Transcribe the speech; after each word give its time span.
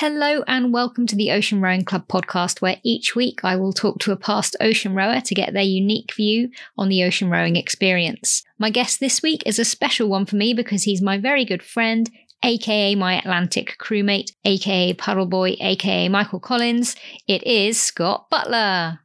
Hello 0.00 0.44
and 0.46 0.72
welcome 0.72 1.08
to 1.08 1.16
the 1.16 1.32
Ocean 1.32 1.60
Rowing 1.60 1.84
Club 1.84 2.06
podcast, 2.06 2.60
where 2.60 2.76
each 2.84 3.16
week 3.16 3.40
I 3.42 3.56
will 3.56 3.72
talk 3.72 3.98
to 3.98 4.12
a 4.12 4.16
past 4.16 4.54
ocean 4.60 4.94
rower 4.94 5.20
to 5.20 5.34
get 5.34 5.52
their 5.52 5.64
unique 5.64 6.14
view 6.14 6.50
on 6.76 6.88
the 6.88 7.02
ocean 7.02 7.30
rowing 7.30 7.56
experience. 7.56 8.44
My 8.60 8.70
guest 8.70 9.00
this 9.00 9.22
week 9.22 9.42
is 9.44 9.58
a 9.58 9.64
special 9.64 10.08
one 10.08 10.24
for 10.24 10.36
me 10.36 10.54
because 10.54 10.84
he's 10.84 11.02
my 11.02 11.18
very 11.18 11.44
good 11.44 11.64
friend, 11.64 12.08
aka 12.44 12.94
my 12.94 13.18
Atlantic 13.18 13.74
crewmate, 13.80 14.30
aka 14.44 14.92
Puddle 14.92 15.26
Boy, 15.26 15.56
aka 15.58 16.08
Michael 16.08 16.38
Collins. 16.38 16.94
It 17.26 17.44
is 17.44 17.82
Scott 17.82 18.30
Butler. 18.30 19.00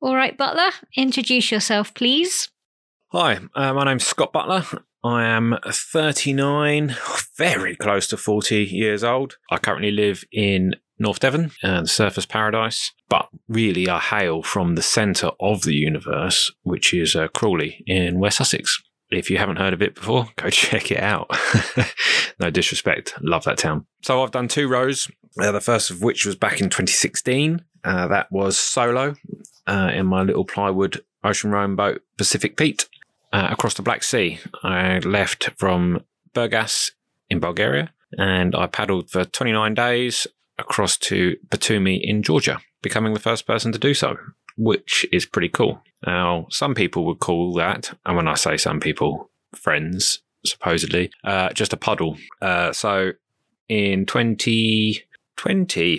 All 0.00 0.16
right, 0.16 0.34
Butler, 0.34 0.70
introduce 0.96 1.52
yourself, 1.52 1.92
please. 1.92 2.48
Hi, 3.08 3.38
uh, 3.54 3.74
my 3.74 3.84
name's 3.84 4.06
Scott 4.06 4.32
Butler. 4.32 4.64
I 5.04 5.24
am 5.24 5.56
39, 5.64 6.96
very 7.36 7.76
close 7.76 8.08
to 8.08 8.16
40 8.16 8.64
years 8.64 9.04
old. 9.04 9.36
I 9.50 9.58
currently 9.58 9.92
live 9.92 10.24
in 10.32 10.74
North 10.98 11.20
Devon 11.20 11.52
and 11.62 11.86
Surfers 11.86 12.28
Paradise, 12.28 12.92
but 13.08 13.28
really 13.48 13.88
I 13.88 14.00
hail 14.00 14.42
from 14.42 14.74
the 14.74 14.82
centre 14.82 15.30
of 15.38 15.62
the 15.62 15.74
universe, 15.74 16.52
which 16.62 16.92
is 16.92 17.14
uh, 17.14 17.28
Crawley 17.28 17.84
in 17.86 18.18
West 18.18 18.38
Sussex. 18.38 18.82
If 19.10 19.30
you 19.30 19.38
haven't 19.38 19.56
heard 19.58 19.72
of 19.72 19.82
it 19.82 19.94
before, 19.94 20.28
go 20.36 20.50
check 20.50 20.90
it 20.90 21.00
out. 21.00 21.30
no 22.40 22.50
disrespect, 22.50 23.14
love 23.22 23.44
that 23.44 23.58
town. 23.58 23.86
So 24.02 24.22
I've 24.22 24.32
done 24.32 24.48
two 24.48 24.68
rows, 24.68 25.08
uh, 25.40 25.52
the 25.52 25.60
first 25.60 25.90
of 25.90 26.02
which 26.02 26.26
was 26.26 26.34
back 26.34 26.60
in 26.60 26.70
2016. 26.70 27.64
Uh, 27.84 28.08
that 28.08 28.26
was 28.32 28.58
solo 28.58 29.14
uh, 29.68 29.92
in 29.94 30.06
my 30.06 30.22
little 30.22 30.44
plywood 30.44 31.02
ocean 31.22 31.52
rowing 31.52 31.76
boat, 31.76 32.02
Pacific 32.16 32.56
Pete 32.56 32.88
uh, 33.32 33.48
across 33.50 33.74
the 33.74 33.82
Black 33.82 34.02
Sea. 34.02 34.38
I 34.62 34.98
left 34.98 35.50
from 35.56 36.04
Burgas 36.34 36.92
in 37.30 37.40
Bulgaria 37.40 37.92
and 38.12 38.54
I 38.54 38.66
paddled 38.66 39.10
for 39.10 39.24
29 39.24 39.74
days 39.74 40.26
across 40.58 40.96
to 40.96 41.36
Batumi 41.48 42.00
in 42.02 42.22
Georgia, 42.22 42.58
becoming 42.82 43.14
the 43.14 43.20
first 43.20 43.46
person 43.46 43.72
to 43.72 43.78
do 43.78 43.94
so, 43.94 44.16
which 44.56 45.06
is 45.12 45.26
pretty 45.26 45.48
cool. 45.48 45.82
Now, 46.06 46.46
some 46.50 46.74
people 46.74 47.04
would 47.06 47.18
call 47.18 47.54
that, 47.54 47.96
and 48.06 48.16
when 48.16 48.28
I 48.28 48.34
say 48.34 48.56
some 48.56 48.80
people, 48.80 49.30
friends, 49.54 50.22
supposedly, 50.44 51.10
uh, 51.24 51.50
just 51.50 51.72
a 51.72 51.76
puddle. 51.76 52.16
Uh, 52.40 52.72
so 52.72 53.12
in 53.68 54.06
2020, 54.06 55.02
2020, 55.36 55.98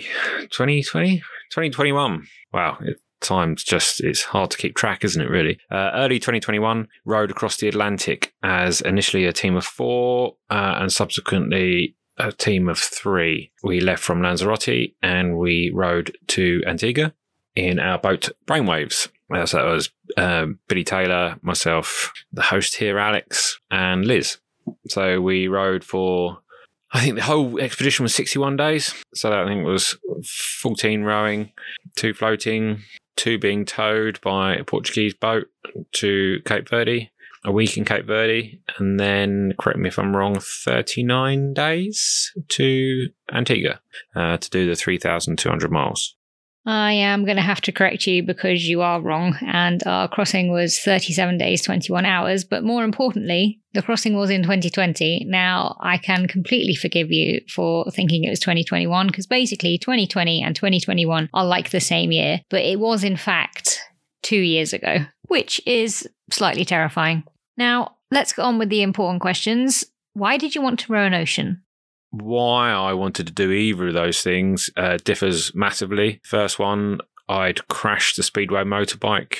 2021, 1.20 2.26
wow, 2.52 2.78
it, 2.80 3.00
time's 3.20 3.62
just 3.62 4.00
it's 4.00 4.22
hard 4.22 4.50
to 4.50 4.58
keep 4.58 4.74
track, 4.74 5.04
isn't 5.04 5.20
it? 5.20 5.30
Really. 5.30 5.58
Uh, 5.70 5.90
early 5.94 6.18
2021, 6.18 6.88
rowed 7.04 7.30
across 7.30 7.56
the 7.56 7.68
Atlantic 7.68 8.34
as 8.42 8.80
initially 8.80 9.24
a 9.24 9.32
team 9.32 9.56
of 9.56 9.64
four, 9.64 10.36
uh, 10.50 10.76
and 10.78 10.92
subsequently 10.92 11.96
a 12.18 12.32
team 12.32 12.68
of 12.68 12.78
three. 12.78 13.50
We 13.62 13.80
left 13.80 14.02
from 14.02 14.22
Lanzarote 14.22 14.94
and 15.02 15.38
we 15.38 15.70
rowed 15.74 16.16
to 16.28 16.62
Antigua 16.66 17.14
in 17.54 17.78
our 17.78 17.98
boat 17.98 18.30
Brainwaves. 18.46 19.08
Uh, 19.34 19.46
so 19.46 19.58
that 19.58 19.64
was 19.64 19.90
um, 20.16 20.58
Billy 20.68 20.84
Taylor, 20.84 21.38
myself, 21.42 22.12
the 22.32 22.42
host 22.42 22.76
here, 22.76 22.98
Alex, 22.98 23.58
and 23.70 24.04
Liz. 24.04 24.38
So 24.88 25.20
we 25.20 25.48
rowed 25.48 25.84
for 25.84 26.38
I 26.92 27.00
think 27.00 27.14
the 27.16 27.22
whole 27.22 27.60
expedition 27.60 28.02
was 28.02 28.14
61 28.14 28.56
days. 28.56 28.92
So 29.14 29.30
that 29.30 29.38
I 29.38 29.46
think 29.46 29.64
was 29.64 29.96
14 30.60 31.02
rowing, 31.02 31.52
two 31.94 32.12
floating, 32.12 32.82
two 33.20 33.38
being 33.38 33.66
towed 33.66 34.18
by 34.22 34.54
a 34.54 34.64
Portuguese 34.64 35.12
boat 35.12 35.46
to 35.92 36.40
Cape 36.46 36.70
Verde, 36.70 37.10
a 37.44 37.52
week 37.52 37.76
in 37.76 37.84
Cape 37.84 38.06
Verde, 38.06 38.62
and 38.78 38.98
then, 38.98 39.52
correct 39.58 39.78
me 39.78 39.88
if 39.88 39.98
I'm 39.98 40.16
wrong, 40.16 40.38
39 40.40 41.52
days 41.52 42.32
to 42.48 43.10
Antigua 43.30 43.80
uh, 44.16 44.38
to 44.38 44.50
do 44.50 44.66
the 44.66 44.74
3,200 44.74 45.70
miles. 45.70 46.16
I 46.66 46.92
am 46.92 47.24
going 47.24 47.36
to 47.36 47.42
have 47.42 47.62
to 47.62 47.72
correct 47.72 48.06
you 48.06 48.22
because 48.22 48.68
you 48.68 48.82
are 48.82 49.00
wrong, 49.00 49.36
and 49.40 49.82
our 49.86 50.08
crossing 50.08 50.52
was 50.52 50.78
37 50.78 51.38
days, 51.38 51.62
21 51.62 52.04
hours. 52.04 52.44
But 52.44 52.64
more 52.64 52.84
importantly, 52.84 53.60
the 53.72 53.82
crossing 53.82 54.14
was 54.14 54.28
in 54.28 54.42
2020. 54.42 55.24
Now, 55.26 55.76
I 55.80 55.96
can 55.96 56.28
completely 56.28 56.74
forgive 56.74 57.10
you 57.10 57.40
for 57.48 57.90
thinking 57.90 58.24
it 58.24 58.30
was 58.30 58.40
2021 58.40 59.06
because 59.06 59.26
basically 59.26 59.78
2020 59.78 60.42
and 60.42 60.54
2021 60.54 61.30
are 61.32 61.46
like 61.46 61.70
the 61.70 61.80
same 61.80 62.12
year, 62.12 62.40
but 62.50 62.60
it 62.60 62.78
was 62.78 63.04
in 63.04 63.16
fact 63.16 63.80
two 64.22 64.40
years 64.40 64.74
ago, 64.74 64.98
which 65.28 65.62
is 65.66 66.06
slightly 66.30 66.64
terrifying. 66.64 67.24
Now, 67.56 67.96
let's 68.10 68.34
get 68.34 68.42
on 68.42 68.58
with 68.58 68.68
the 68.68 68.82
important 68.82 69.22
questions. 69.22 69.84
Why 70.12 70.36
did 70.36 70.54
you 70.54 70.60
want 70.60 70.80
to 70.80 70.92
row 70.92 71.06
an 71.06 71.14
ocean? 71.14 71.62
Why 72.10 72.70
I 72.70 72.92
wanted 72.92 73.26
to 73.26 73.32
do 73.32 73.52
either 73.52 73.88
of 73.88 73.94
those 73.94 74.22
things 74.22 74.70
uh, 74.76 74.98
differs 75.04 75.54
massively. 75.54 76.20
First 76.24 76.58
one, 76.58 77.00
I'd 77.28 77.66
crashed 77.68 78.16
the 78.16 78.22
Speedway 78.22 78.64
motorbike 78.64 79.36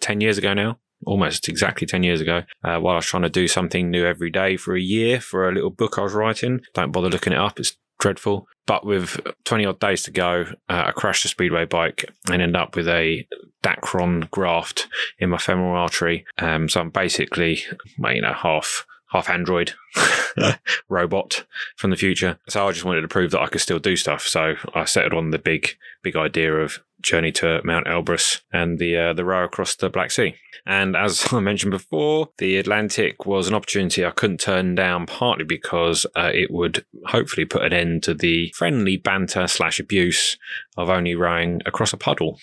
10 0.00 0.20
years 0.20 0.38
ago 0.38 0.54
now. 0.54 0.78
Almost 1.06 1.48
exactly 1.48 1.86
10 1.86 2.02
years 2.02 2.22
ago, 2.22 2.44
uh, 2.62 2.78
while 2.78 2.94
I 2.94 2.96
was 2.96 3.06
trying 3.06 3.24
to 3.24 3.28
do 3.28 3.46
something 3.46 3.90
new 3.90 4.06
every 4.06 4.30
day 4.30 4.56
for 4.56 4.74
a 4.74 4.80
year 4.80 5.20
for 5.20 5.46
a 5.46 5.52
little 5.52 5.68
book 5.68 5.98
I 5.98 6.02
was 6.02 6.14
writing. 6.14 6.60
Don't 6.72 6.92
bother 6.92 7.10
looking 7.10 7.34
it 7.34 7.38
up, 7.38 7.60
it's 7.60 7.76
dreadful. 7.98 8.46
But 8.66 8.86
with 8.86 9.20
20 9.44 9.66
odd 9.66 9.80
days 9.80 10.02
to 10.04 10.10
go, 10.10 10.46
uh, 10.68 10.84
I 10.86 10.92
crashed 10.92 11.26
a 11.26 11.28
speedway 11.28 11.66
bike 11.66 12.10
and 12.30 12.40
ended 12.40 12.56
up 12.56 12.74
with 12.74 12.88
a 12.88 13.26
Dacron 13.62 14.30
graft 14.30 14.88
in 15.18 15.30
my 15.30 15.38
femoral 15.38 15.76
artery. 15.76 16.24
Um, 16.38 16.68
so 16.68 16.80
I'm 16.80 16.90
basically, 16.90 17.60
you 17.98 18.22
know, 18.22 18.32
half 18.32 18.86
half 19.14 19.30
android 19.30 19.72
robot 20.88 21.46
from 21.76 21.90
the 21.90 21.96
future. 21.96 22.36
So 22.48 22.66
I 22.66 22.72
just 22.72 22.84
wanted 22.84 23.02
to 23.02 23.08
prove 23.08 23.30
that 23.30 23.40
I 23.40 23.46
could 23.46 23.60
still 23.60 23.78
do 23.78 23.94
stuff. 23.94 24.26
So 24.26 24.54
I 24.74 24.84
settled 24.86 25.14
on 25.14 25.30
the 25.30 25.38
big, 25.38 25.76
big 26.02 26.16
idea 26.16 26.52
of 26.56 26.80
journey 27.00 27.30
to 27.30 27.60
Mount 27.62 27.86
Elbrus 27.86 28.40
and 28.52 28.80
the 28.80 28.96
uh, 28.96 29.12
the 29.12 29.24
row 29.24 29.44
across 29.44 29.76
the 29.76 29.88
Black 29.88 30.10
Sea. 30.10 30.34
And 30.66 30.96
as 30.96 31.28
I 31.32 31.38
mentioned 31.38 31.70
before, 31.70 32.30
the 32.38 32.56
Atlantic 32.56 33.24
was 33.24 33.46
an 33.46 33.54
opportunity 33.54 34.04
I 34.04 34.10
couldn't 34.10 34.40
turn 34.40 34.74
down, 34.74 35.06
partly 35.06 35.44
because 35.44 36.06
uh, 36.16 36.30
it 36.34 36.50
would 36.50 36.84
hopefully 37.06 37.44
put 37.44 37.62
an 37.62 37.72
end 37.72 38.02
to 38.04 38.14
the 38.14 38.52
friendly 38.56 38.96
banter 38.96 39.46
slash 39.46 39.78
abuse 39.78 40.36
of 40.76 40.90
only 40.90 41.14
rowing 41.14 41.60
across 41.66 41.92
a 41.92 41.96
puddle. 41.96 42.40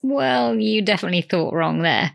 Well, 0.00 0.56
you 0.56 0.80
definitely 0.80 1.22
thought 1.22 1.52
wrong 1.52 1.82
there. 1.82 2.12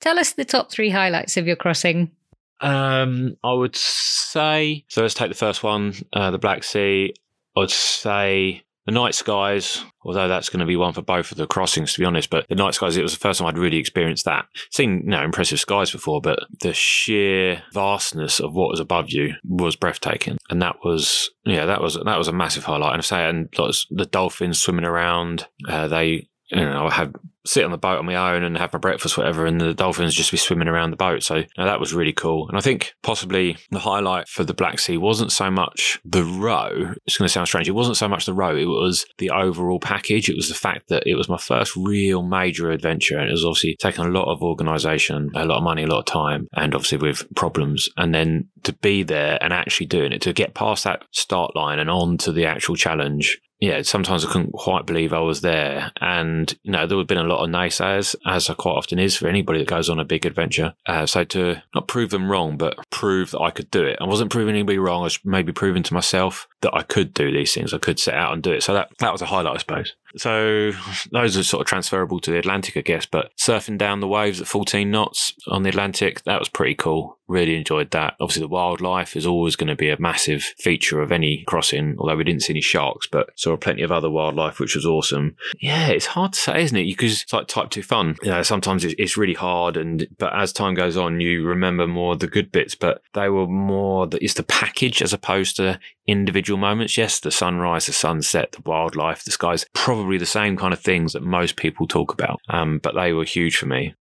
Tell 0.00 0.18
us 0.18 0.32
the 0.32 0.44
top 0.44 0.70
three 0.70 0.90
highlights 0.90 1.36
of 1.36 1.46
your 1.48 1.56
crossing. 1.56 2.12
Um, 2.60 3.36
I 3.42 3.52
would 3.52 3.76
say 3.76 4.84
so. 4.88 5.02
Let's 5.02 5.14
take 5.14 5.30
the 5.30 5.36
first 5.36 5.62
one, 5.62 5.94
uh, 6.12 6.30
the 6.30 6.38
Black 6.38 6.64
Sea. 6.64 7.14
I'd 7.56 7.70
say 7.70 8.62
the 8.86 8.92
night 8.92 9.14
skies, 9.14 9.84
although 10.02 10.28
that's 10.28 10.48
going 10.48 10.60
to 10.60 10.66
be 10.66 10.76
one 10.76 10.92
for 10.92 11.02
both 11.02 11.30
of 11.30 11.38
the 11.38 11.46
crossings, 11.46 11.92
to 11.92 12.00
be 12.00 12.04
honest. 12.04 12.30
But 12.30 12.48
the 12.48 12.54
night 12.54 12.74
skies, 12.74 12.96
it 12.96 13.02
was 13.02 13.12
the 13.12 13.18
first 13.20 13.38
time 13.38 13.48
I'd 13.48 13.58
really 13.58 13.78
experienced 13.78 14.24
that. 14.24 14.46
Seen, 14.70 15.02
you 15.04 15.10
know, 15.10 15.22
impressive 15.22 15.60
skies 15.60 15.90
before, 15.90 16.20
but 16.20 16.40
the 16.60 16.72
sheer 16.72 17.62
vastness 17.72 18.40
of 18.40 18.54
what 18.54 18.70
was 18.70 18.80
above 18.80 19.10
you 19.10 19.34
was 19.44 19.76
breathtaking, 19.76 20.38
and 20.48 20.60
that 20.62 20.76
was, 20.84 21.30
yeah, 21.44 21.66
that 21.66 21.80
was 21.80 21.94
that 21.94 22.18
was 22.18 22.28
a 22.28 22.32
massive 22.32 22.64
highlight. 22.64 22.92
And 22.92 23.00
I 23.00 23.04
say, 23.04 23.28
and 23.28 23.48
the 23.90 24.08
dolphins 24.10 24.60
swimming 24.60 24.84
around, 24.84 25.46
uh, 25.68 25.88
they 25.88 26.28
you 26.50 26.64
know, 26.64 26.86
I 26.86 26.92
have 26.94 27.14
sit 27.46 27.64
on 27.64 27.70
the 27.70 27.78
boat 27.78 27.98
on 27.98 28.06
my 28.06 28.34
own 28.34 28.42
and 28.42 28.56
have 28.56 28.72
my 28.72 28.78
breakfast, 28.78 29.16
whatever, 29.16 29.46
and 29.46 29.60
the 29.60 29.74
dolphins 29.74 30.14
just 30.14 30.30
be 30.30 30.36
swimming 30.36 30.68
around 30.68 30.90
the 30.90 30.96
boat. 30.96 31.22
So 31.22 31.44
that 31.56 31.80
was 31.80 31.94
really 31.94 32.12
cool. 32.12 32.48
And 32.48 32.56
I 32.56 32.60
think 32.60 32.94
possibly 33.02 33.56
the 33.70 33.78
highlight 33.78 34.28
for 34.28 34.44
the 34.44 34.54
Black 34.54 34.78
Sea 34.78 34.96
wasn't 34.96 35.32
so 35.32 35.50
much 35.50 36.00
the 36.04 36.24
row. 36.24 36.94
It's 37.06 37.18
going 37.18 37.26
to 37.26 37.32
sound 37.32 37.48
strange. 37.48 37.68
It 37.68 37.72
wasn't 37.72 37.96
so 37.96 38.08
much 38.08 38.26
the 38.26 38.34
row. 38.34 38.56
It 38.56 38.66
was 38.66 39.06
the 39.18 39.30
overall 39.30 39.80
package. 39.80 40.28
It 40.28 40.36
was 40.36 40.48
the 40.48 40.54
fact 40.54 40.88
that 40.88 41.06
it 41.06 41.14
was 41.14 41.28
my 41.28 41.38
first 41.38 41.74
real 41.76 42.22
major 42.22 42.70
adventure. 42.70 43.18
And 43.18 43.28
it 43.28 43.32
was 43.32 43.44
obviously 43.44 43.76
taken 43.76 44.06
a 44.06 44.10
lot 44.10 44.30
of 44.30 44.42
organization, 44.42 45.30
a 45.34 45.46
lot 45.46 45.58
of 45.58 45.64
money, 45.64 45.84
a 45.84 45.86
lot 45.86 46.00
of 46.00 46.06
time, 46.06 46.48
and 46.54 46.74
obviously 46.74 46.98
with 46.98 47.24
problems. 47.34 47.88
And 47.96 48.14
then 48.14 48.48
to 48.64 48.72
be 48.72 49.02
there 49.02 49.42
and 49.42 49.52
actually 49.52 49.86
doing 49.86 50.12
it, 50.12 50.22
to 50.22 50.32
get 50.32 50.54
past 50.54 50.84
that 50.84 51.04
start 51.12 51.56
line 51.56 51.78
and 51.78 51.90
on 51.90 52.18
to 52.18 52.32
the 52.32 52.46
actual 52.46 52.76
challenge 52.76 53.38
yeah, 53.60 53.82
sometimes 53.82 54.24
I 54.24 54.32
couldn't 54.32 54.52
quite 54.52 54.86
believe 54.86 55.12
I 55.12 55.20
was 55.20 55.42
there. 55.42 55.92
And, 56.00 56.52
you 56.62 56.72
know, 56.72 56.86
there 56.86 56.96
would 56.96 57.02
have 57.02 57.08
been 57.08 57.18
a 57.18 57.29
lot 57.32 57.44
of 57.44 57.50
naysayers, 57.50 58.14
as 58.26 58.46
there 58.46 58.56
quite 58.56 58.72
often 58.72 58.98
is 58.98 59.16
for 59.16 59.28
anybody 59.28 59.58
that 59.60 59.68
goes 59.68 59.88
on 59.88 59.98
a 59.98 60.04
big 60.04 60.26
adventure. 60.26 60.74
Uh, 60.86 61.06
so 61.06 61.24
to 61.24 61.62
not 61.74 61.88
prove 61.88 62.10
them 62.10 62.30
wrong, 62.30 62.56
but 62.56 62.78
prove 62.90 63.30
that 63.30 63.40
I 63.40 63.50
could 63.50 63.70
do 63.70 63.84
it. 63.84 63.98
I 64.00 64.04
wasn't 64.04 64.30
proving 64.30 64.54
anybody 64.54 64.78
wrong. 64.78 65.00
I 65.00 65.04
was 65.04 65.18
maybe 65.24 65.52
proving 65.52 65.82
to 65.84 65.94
myself 65.94 66.48
that 66.62 66.74
I 66.74 66.82
could 66.82 67.14
do 67.14 67.32
these 67.32 67.54
things. 67.54 67.72
I 67.72 67.78
could 67.78 67.98
set 67.98 68.14
out 68.14 68.32
and 68.32 68.42
do 68.42 68.52
it. 68.52 68.62
So 68.62 68.74
that, 68.74 68.90
that 68.98 69.12
was 69.12 69.22
a 69.22 69.26
highlight, 69.26 69.56
I 69.56 69.58
suppose. 69.58 69.94
So 70.16 70.72
those 71.12 71.36
are 71.36 71.42
sort 71.42 71.62
of 71.62 71.66
transferable 71.66 72.20
to 72.20 72.30
the 72.30 72.38
Atlantic, 72.38 72.76
I 72.76 72.82
guess. 72.82 73.06
But 73.06 73.32
surfing 73.36 73.78
down 73.78 74.00
the 74.00 74.08
waves 74.08 74.40
at 74.40 74.46
14 74.46 74.90
knots 74.90 75.34
on 75.48 75.62
the 75.62 75.68
Atlantic, 75.68 76.22
that 76.24 76.38
was 76.38 76.48
pretty 76.48 76.74
cool. 76.74 77.18
Really 77.28 77.56
enjoyed 77.56 77.92
that. 77.92 78.16
Obviously, 78.20 78.42
the 78.42 78.48
wildlife 78.48 79.16
is 79.16 79.24
always 79.24 79.54
going 79.54 79.68
to 79.68 79.76
be 79.76 79.88
a 79.88 80.00
massive 80.00 80.42
feature 80.58 81.00
of 81.00 81.12
any 81.12 81.44
crossing, 81.46 81.94
although 81.98 82.16
we 82.16 82.24
didn't 82.24 82.42
see 82.42 82.52
any 82.52 82.60
sharks, 82.60 83.06
but 83.06 83.30
saw 83.36 83.56
plenty 83.56 83.82
of 83.82 83.92
other 83.92 84.10
wildlife, 84.10 84.58
which 84.58 84.74
was 84.74 84.84
awesome. 84.84 85.36
Yeah, 85.60 85.88
it's 85.88 86.06
hard 86.06 86.32
to 86.32 86.40
say, 86.40 86.62
isn't 86.64 86.76
it? 86.76 86.86
Because 86.86 87.22
it's 87.22 87.32
like 87.32 87.46
type 87.46 87.70
2 87.70 87.84
fun. 87.84 88.16
You 88.22 88.30
know, 88.30 88.42
sometimes 88.42 88.84
it's 88.84 89.16
really 89.16 89.34
hard. 89.34 89.76
and 89.76 90.08
But 90.18 90.34
as 90.34 90.52
time 90.52 90.74
goes 90.74 90.96
on, 90.96 91.20
you 91.20 91.44
remember 91.46 91.86
more 91.86 92.16
the 92.16 92.26
good 92.26 92.50
bits, 92.50 92.74
but 92.74 93.00
they 93.14 93.28
were 93.28 93.46
more, 93.46 94.08
the, 94.08 94.22
it's 94.22 94.34
the 94.34 94.42
package 94.42 95.00
as 95.00 95.12
opposed 95.12 95.54
to 95.56 95.78
individual 96.08 96.49
moments. 96.56 96.96
Yes, 96.96 97.20
the 97.20 97.30
sunrise, 97.30 97.86
the 97.86 97.92
sunset, 97.92 98.52
the 98.52 98.62
wildlife, 98.64 99.24
the 99.24 99.30
skies, 99.30 99.66
probably 99.74 100.18
the 100.18 100.26
same 100.26 100.56
kind 100.56 100.72
of 100.72 100.80
things 100.80 101.12
that 101.12 101.22
most 101.22 101.56
people 101.56 101.86
talk 101.86 102.12
about, 102.12 102.40
um, 102.48 102.78
but 102.82 102.94
they 102.94 103.12
were 103.12 103.24
huge 103.24 103.56
for 103.56 103.66
me. 103.66 103.94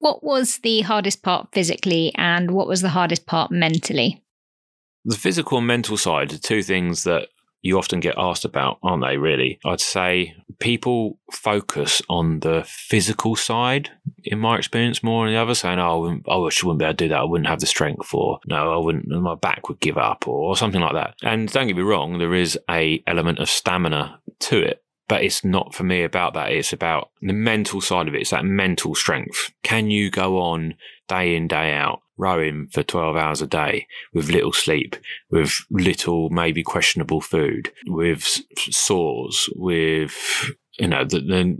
What 0.00 0.22
was 0.22 0.58
the 0.58 0.82
hardest 0.82 1.22
part 1.22 1.48
physically, 1.52 2.12
and 2.14 2.52
what 2.52 2.68
was 2.68 2.82
the 2.82 2.90
hardest 2.90 3.26
part 3.26 3.50
mentally? 3.50 4.22
The 5.04 5.16
physical 5.16 5.58
and 5.58 5.66
mental 5.66 5.96
side 5.96 6.32
are 6.32 6.38
two 6.38 6.62
things 6.62 7.04
that 7.04 7.28
you 7.60 7.78
often 7.78 8.00
get 8.00 8.14
asked 8.16 8.44
about, 8.44 8.78
aren't 8.82 9.02
they, 9.02 9.16
really? 9.16 9.58
I'd 9.64 9.80
say 9.80 10.34
people 10.58 11.18
focus 11.32 12.00
on 12.08 12.40
the 12.40 12.64
physical 12.66 13.36
side, 13.36 13.90
in 14.24 14.38
my 14.38 14.56
experience, 14.56 15.02
more 15.02 15.24
than 15.24 15.34
the 15.34 15.40
other, 15.40 15.54
saying, 15.54 15.78
oh, 15.78 16.06
I, 16.06 16.20
oh, 16.26 16.46
I 16.46 16.52
wouldn't 16.62 16.78
be 16.78 16.84
able 16.84 16.94
to 16.94 17.04
do 17.04 17.08
that. 17.08 17.20
I 17.20 17.24
wouldn't 17.24 17.48
have 17.48 17.60
the 17.60 17.66
strength 17.66 18.06
for, 18.06 18.40
no, 18.46 18.72
I 18.72 18.76
wouldn't, 18.76 19.08
my 19.08 19.34
back 19.34 19.68
would 19.68 19.80
give 19.80 19.98
up 19.98 20.28
or, 20.28 20.50
or 20.50 20.56
something 20.56 20.80
like 20.80 20.94
that. 20.94 21.14
And 21.22 21.50
don't 21.50 21.66
get 21.66 21.76
me 21.76 21.82
wrong, 21.82 22.18
there 22.18 22.34
is 22.34 22.58
a 22.70 23.02
element 23.06 23.38
of 23.38 23.48
stamina 23.48 24.20
to 24.40 24.58
it 24.58 24.82
but 25.08 25.24
it's 25.24 25.42
not 25.42 25.74
for 25.74 25.84
me 25.84 26.04
about 26.04 26.34
that. 26.34 26.52
It's 26.52 26.72
about 26.72 27.10
the 27.22 27.32
mental 27.32 27.80
side 27.80 28.08
of 28.08 28.14
it. 28.14 28.20
It's 28.20 28.30
that 28.30 28.44
mental 28.44 28.94
strength. 28.94 29.50
Can 29.62 29.90
you 29.90 30.10
go 30.10 30.38
on 30.38 30.74
day 31.08 31.34
in, 31.34 31.48
day 31.48 31.72
out, 31.72 32.02
rowing 32.18 32.68
for 32.72 32.82
12 32.82 33.16
hours 33.16 33.40
a 33.40 33.46
day 33.46 33.86
with 34.12 34.30
little 34.30 34.52
sleep, 34.52 34.96
with 35.30 35.64
little, 35.70 36.28
maybe 36.30 36.62
questionable 36.62 37.20
food, 37.20 37.72
with 37.86 38.42
sores, 38.56 39.48
with, 39.54 40.50
you 40.78 40.88
know, 40.88 41.04
the, 41.04 41.20
the 41.20 41.58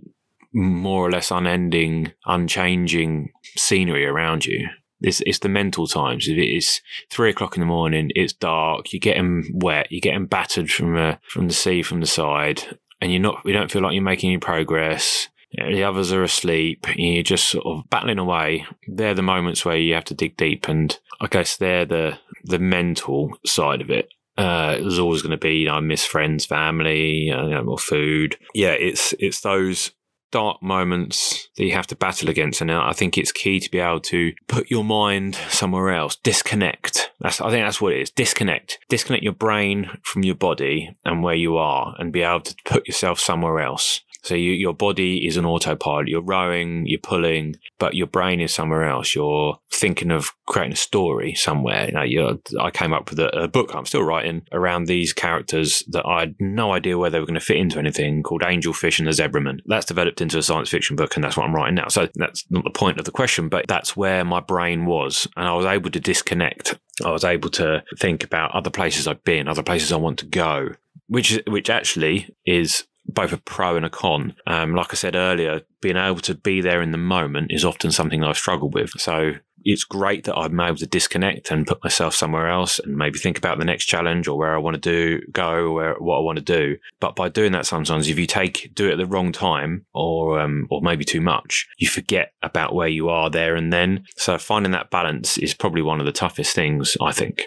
more 0.52 1.06
or 1.06 1.10
less 1.10 1.30
unending, 1.30 2.12
unchanging 2.26 3.30
scenery 3.56 4.04
around 4.04 4.44
you? 4.44 4.68
It's, 5.00 5.20
it's 5.20 5.38
the 5.38 5.48
mental 5.48 5.86
times. 5.86 6.28
If 6.28 6.36
it 6.36 6.56
is 6.56 6.80
three 7.10 7.30
o'clock 7.30 7.56
in 7.56 7.60
the 7.60 7.66
morning, 7.66 8.10
it's 8.14 8.32
dark, 8.32 8.92
you're 8.92 9.00
getting 9.00 9.44
wet, 9.54 9.86
you're 9.90 10.00
getting 10.00 10.26
battered 10.26 10.70
from, 10.70 10.96
uh, 10.96 11.16
from 11.28 11.46
the 11.46 11.54
sea 11.54 11.82
from 11.82 12.00
the 12.00 12.06
side, 12.06 12.78
and 13.00 13.12
you're 13.12 13.22
not, 13.22 13.42
you 13.44 13.52
don't 13.52 13.70
feel 13.70 13.82
like 13.82 13.94
you're 13.94 14.02
making 14.02 14.30
any 14.30 14.38
progress. 14.38 15.28
The 15.52 15.84
others 15.84 16.12
are 16.12 16.22
asleep. 16.22 16.86
You're 16.96 17.22
just 17.22 17.48
sort 17.48 17.66
of 17.66 17.88
battling 17.90 18.18
away. 18.18 18.66
They're 18.86 19.14
the 19.14 19.22
moments 19.22 19.64
where 19.64 19.76
you 19.76 19.94
have 19.94 20.04
to 20.06 20.14
dig 20.14 20.36
deep, 20.36 20.68
and 20.68 20.98
I 21.20 21.26
guess 21.26 21.56
they're 21.56 21.86
the 21.86 22.18
the 22.44 22.58
mental 22.58 23.30
side 23.46 23.80
of 23.80 23.90
it. 23.90 24.08
Uh, 24.36 24.78
always 25.00 25.22
going 25.22 25.32
to 25.32 25.36
be, 25.36 25.56
you 25.56 25.66
know, 25.66 25.74
I 25.74 25.80
miss 25.80 26.04
friends, 26.04 26.46
family, 26.46 27.10
you 27.10 27.34
know, 27.34 27.64
or 27.66 27.78
food. 27.78 28.36
Yeah, 28.54 28.70
it's 28.70 29.14
it's 29.18 29.40
those 29.40 29.90
dark 30.30 30.62
moments 30.62 31.48
that 31.56 31.64
you 31.64 31.72
have 31.72 31.86
to 31.88 31.96
battle 31.96 32.28
against. 32.28 32.60
And 32.60 32.70
I 32.70 32.92
think 32.92 33.16
it's 33.16 33.32
key 33.32 33.60
to 33.60 33.70
be 33.70 33.78
able 33.78 34.00
to 34.00 34.32
put 34.46 34.70
your 34.70 34.84
mind 34.84 35.36
somewhere 35.48 35.90
else, 35.90 36.16
disconnect. 36.16 37.10
That's, 37.20 37.40
I 37.40 37.50
think 37.50 37.64
that's 37.64 37.80
what 37.80 37.94
it 37.94 38.02
is. 38.02 38.10
Disconnect. 38.10 38.78
Disconnect 38.88 39.24
your 39.24 39.32
brain 39.32 39.90
from 40.02 40.22
your 40.24 40.34
body 40.34 40.94
and 41.04 41.22
where 41.22 41.34
you 41.34 41.56
are 41.56 41.94
and 41.98 42.12
be 42.12 42.22
able 42.22 42.40
to 42.40 42.54
put 42.64 42.86
yourself 42.86 43.18
somewhere 43.18 43.60
else. 43.60 44.02
So 44.22 44.34
you, 44.34 44.52
your 44.52 44.74
body 44.74 45.26
is 45.26 45.36
an 45.36 45.44
autopilot. 45.44 46.08
You're 46.08 46.20
rowing, 46.20 46.86
you're 46.86 46.98
pulling, 46.98 47.56
but 47.78 47.94
your 47.94 48.06
brain 48.06 48.40
is 48.40 48.52
somewhere 48.52 48.84
else. 48.84 49.14
You're 49.14 49.58
thinking 49.70 50.10
of 50.10 50.32
creating 50.46 50.72
a 50.72 50.76
story 50.76 51.34
somewhere. 51.34 51.88
You 52.04 52.20
know, 52.20 52.38
I 52.60 52.70
came 52.70 52.92
up 52.92 53.10
with 53.10 53.20
a, 53.20 53.44
a, 53.44 53.48
book 53.48 53.74
I'm 53.74 53.86
still 53.86 54.02
writing 54.02 54.42
around 54.52 54.84
these 54.84 55.12
characters 55.12 55.82
that 55.88 56.04
I 56.04 56.20
had 56.20 56.34
no 56.40 56.72
idea 56.72 56.98
where 56.98 57.10
they 57.10 57.20
were 57.20 57.26
going 57.26 57.34
to 57.34 57.40
fit 57.40 57.56
into 57.56 57.78
anything 57.78 58.22
called 58.22 58.42
Angelfish 58.42 58.98
and 58.98 59.06
the 59.06 59.12
Zebraman. 59.12 59.60
That's 59.66 59.86
developed 59.86 60.20
into 60.20 60.38
a 60.38 60.42
science 60.42 60.68
fiction 60.68 60.96
book, 60.96 61.14
and 61.14 61.24
that's 61.24 61.36
what 61.36 61.46
I'm 61.46 61.54
writing 61.54 61.76
now. 61.76 61.88
So 61.88 62.08
that's 62.14 62.44
not 62.50 62.64
the 62.64 62.70
point 62.70 62.98
of 62.98 63.04
the 63.04 63.12
question, 63.12 63.48
but 63.48 63.66
that's 63.68 63.96
where 63.96 64.24
my 64.24 64.40
brain 64.40 64.86
was. 64.86 65.26
And 65.36 65.46
I 65.46 65.54
was 65.54 65.66
able 65.66 65.90
to 65.90 66.00
disconnect. 66.00 66.78
I 67.04 67.10
was 67.10 67.24
able 67.24 67.50
to 67.50 67.84
think 67.98 68.24
about 68.24 68.54
other 68.54 68.70
places 68.70 69.06
I've 69.06 69.22
been, 69.24 69.48
other 69.48 69.62
places 69.62 69.92
I 69.92 69.96
want 69.96 70.18
to 70.18 70.26
go, 70.26 70.70
which 71.06 71.40
which 71.46 71.70
actually 71.70 72.34
is 72.44 72.84
both 73.08 73.32
a 73.32 73.38
pro 73.38 73.76
and 73.76 73.86
a 73.86 73.90
con. 73.90 74.34
Um, 74.46 74.74
like 74.74 74.88
I 74.90 74.96
said 74.96 75.16
earlier, 75.16 75.62
being 75.80 75.96
able 75.96 76.20
to 76.20 76.34
be 76.34 76.60
there 76.60 76.82
in 76.82 76.92
the 76.92 76.98
moment 76.98 77.52
is 77.52 77.64
often 77.64 77.90
something 77.90 78.20
that 78.20 78.28
I've 78.28 78.36
struggled 78.36 78.74
with. 78.74 78.90
So 78.98 79.34
it's 79.64 79.84
great 79.84 80.24
that 80.24 80.36
I'm 80.36 80.58
able 80.60 80.76
to 80.76 80.86
disconnect 80.86 81.50
and 81.50 81.66
put 81.66 81.82
myself 81.82 82.14
somewhere 82.14 82.48
else 82.48 82.78
and 82.78 82.96
maybe 82.96 83.18
think 83.18 83.38
about 83.38 83.58
the 83.58 83.64
next 83.64 83.86
challenge 83.86 84.28
or 84.28 84.38
where 84.38 84.54
I 84.54 84.58
want 84.58 84.74
to 84.74 84.80
do, 84.80 85.20
go, 85.32 85.78
or 85.78 85.96
what 85.98 86.18
I 86.18 86.20
want 86.20 86.36
to 86.36 86.44
do. 86.44 86.76
But 87.00 87.16
by 87.16 87.28
doing 87.28 87.52
that, 87.52 87.66
sometimes 87.66 88.08
if 88.08 88.18
you 88.18 88.26
take 88.26 88.70
do 88.74 88.88
it 88.88 88.92
at 88.92 88.98
the 88.98 89.06
wrong 89.06 89.32
time 89.32 89.86
or 89.94 90.40
um, 90.40 90.66
or 90.70 90.80
maybe 90.82 91.04
too 91.04 91.20
much, 91.20 91.66
you 91.78 91.88
forget 91.88 92.32
about 92.42 92.74
where 92.74 92.88
you 92.88 93.08
are 93.08 93.30
there 93.30 93.56
and 93.56 93.72
then. 93.72 94.04
So 94.16 94.38
finding 94.38 94.72
that 94.72 94.90
balance 94.90 95.38
is 95.38 95.54
probably 95.54 95.82
one 95.82 96.00
of 96.00 96.06
the 96.06 96.12
toughest 96.12 96.54
things 96.54 96.96
I 97.00 97.12
think. 97.12 97.44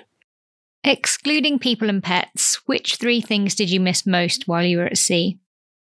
Excluding 0.84 1.60
people 1.60 1.90
and 1.90 2.04
pets, 2.04 2.60
which 2.66 2.96
three 2.96 3.22
things 3.22 3.54
did 3.54 3.70
you 3.70 3.80
miss 3.80 4.06
most 4.06 4.48
while 4.48 4.66
you 4.66 4.78
were 4.78 4.86
at 4.86 4.98
sea? 4.98 5.40